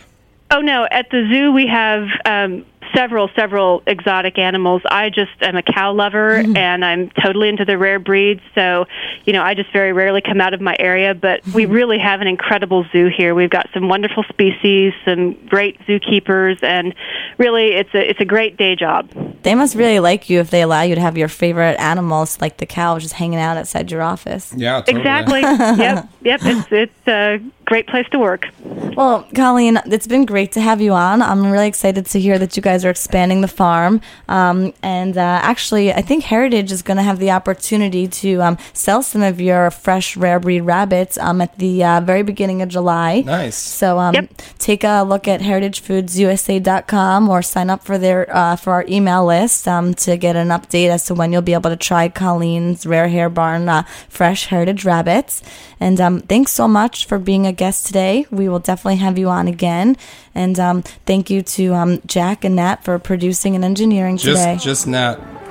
Oh 0.50 0.60
no! 0.60 0.86
At 0.90 1.10
the 1.10 1.26
zoo, 1.30 1.52
we 1.52 1.66
have 1.66 2.06
um, 2.24 2.64
several, 2.94 3.28
several 3.34 3.82
exotic 3.86 4.38
animals. 4.38 4.82
I 4.90 5.10
just 5.10 5.32
am 5.40 5.56
a 5.56 5.62
cow 5.62 5.92
lover, 5.92 6.42
mm-hmm. 6.42 6.56
and 6.56 6.84
I'm 6.84 7.10
totally 7.22 7.48
into 7.48 7.64
the 7.64 7.76
rare 7.78 7.98
breeds. 7.98 8.40
So, 8.54 8.86
you 9.24 9.32
know, 9.32 9.42
I 9.42 9.54
just 9.54 9.72
very 9.72 9.92
rarely 9.92 10.20
come 10.20 10.40
out 10.40 10.54
of 10.54 10.60
my 10.60 10.76
area. 10.78 11.14
But 11.14 11.44
we 11.48 11.64
mm-hmm. 11.64 11.72
really 11.72 11.98
have 11.98 12.20
an 12.20 12.26
incredible 12.26 12.84
zoo 12.92 13.08
here. 13.14 13.34
We've 13.34 13.50
got 13.50 13.68
some 13.74 13.88
wonderful 13.88 14.24
species, 14.24 14.92
some 15.04 15.34
great 15.46 15.78
zookeepers, 15.80 16.62
and 16.62 16.94
really, 17.38 17.72
it's 17.72 17.94
a 17.94 18.10
it's 18.10 18.20
a 18.20 18.24
great 18.24 18.56
day 18.56 18.76
job. 18.76 19.10
They 19.42 19.54
must 19.54 19.74
really 19.74 20.00
like 20.00 20.30
you 20.30 20.40
if 20.40 20.50
they 20.50 20.62
allow 20.62 20.82
you 20.82 20.94
to 20.94 21.00
have 21.00 21.18
your 21.18 21.28
favorite 21.28 21.78
animals, 21.78 22.40
like 22.40 22.56
the 22.58 22.66
cow, 22.66 22.98
just 22.98 23.14
hanging 23.14 23.38
out 23.38 23.56
outside 23.56 23.90
your 23.90 24.02
office. 24.02 24.54
Yeah, 24.56 24.80
totally. 24.80 24.98
Exactly. 24.98 25.40
yep. 25.84 26.08
Yep. 26.22 26.40
It's 26.44 26.68
it's 26.72 27.08
a 27.08 27.40
great 27.64 27.86
place 27.86 28.06
to 28.10 28.18
work. 28.18 28.48
Well, 28.96 29.26
Colleen, 29.34 29.80
it's 29.86 30.06
been 30.06 30.24
great 30.24 30.52
to 30.52 30.60
have 30.60 30.80
you 30.80 30.92
on. 30.92 31.22
I'm 31.22 31.50
really 31.50 31.66
excited 31.66 32.06
to 32.06 32.20
hear 32.20 32.38
that 32.38 32.56
you 32.56 32.62
guys 32.62 32.84
are 32.84 32.90
expanding 32.90 33.40
the 33.40 33.48
farm. 33.48 34.00
Um, 34.28 34.72
and 34.82 35.16
uh, 35.16 35.20
actually, 35.42 35.92
I 35.92 36.02
think 36.02 36.24
Heritage 36.24 36.70
is 36.70 36.82
going 36.82 36.96
to 36.98 37.02
have 37.02 37.18
the 37.18 37.30
opportunity 37.30 38.06
to 38.06 38.42
um, 38.42 38.58
sell 38.72 39.02
some 39.02 39.22
of 39.22 39.40
your 39.40 39.70
fresh 39.70 40.16
rare 40.16 40.38
breed 40.38 40.60
rabbits 40.60 41.18
um, 41.18 41.40
at 41.40 41.58
the 41.58 41.82
uh, 41.84 42.00
very 42.00 42.22
beginning 42.22 42.62
of 42.62 42.68
July. 42.68 43.22
Nice. 43.22 43.56
So 43.56 43.98
um, 43.98 44.14
Yep. 44.14 44.30
Take 44.64 44.82
a 44.82 45.02
look 45.02 45.28
at 45.28 45.42
heritagefoodsusa.com 45.42 47.28
or 47.28 47.42
sign 47.42 47.68
up 47.68 47.84
for 47.84 47.98
their 47.98 48.34
uh, 48.34 48.56
for 48.56 48.72
our 48.72 48.86
email 48.88 49.26
list 49.26 49.68
um, 49.68 49.92
to 49.92 50.16
get 50.16 50.36
an 50.36 50.48
update 50.48 50.88
as 50.88 51.04
to 51.04 51.14
when 51.14 51.34
you'll 51.34 51.42
be 51.42 51.52
able 51.52 51.68
to 51.68 51.76
try 51.76 52.08
Colleen's 52.08 52.86
Rare 52.86 53.08
Hare 53.08 53.28
Barn 53.28 53.68
uh, 53.68 53.82
fresh 54.08 54.46
heritage 54.46 54.86
rabbits. 54.86 55.42
And 55.78 56.00
um, 56.00 56.20
thanks 56.20 56.52
so 56.52 56.66
much 56.66 57.04
for 57.04 57.18
being 57.18 57.46
a 57.46 57.52
guest 57.52 57.86
today. 57.86 58.24
We 58.30 58.48
will 58.48 58.58
definitely 58.58 58.96
have 58.96 59.18
you 59.18 59.28
on 59.28 59.48
again. 59.48 59.98
And 60.34 60.58
um, 60.58 60.80
thank 61.04 61.28
you 61.28 61.42
to 61.42 61.74
um, 61.74 62.00
Jack 62.06 62.42
and 62.42 62.56
Nat 62.56 62.84
for 62.84 62.98
producing 62.98 63.54
and 63.54 63.66
engineering 63.66 64.16
Just, 64.16 64.42
today. 64.42 64.56
just 64.58 64.86
Nat. 64.86 65.43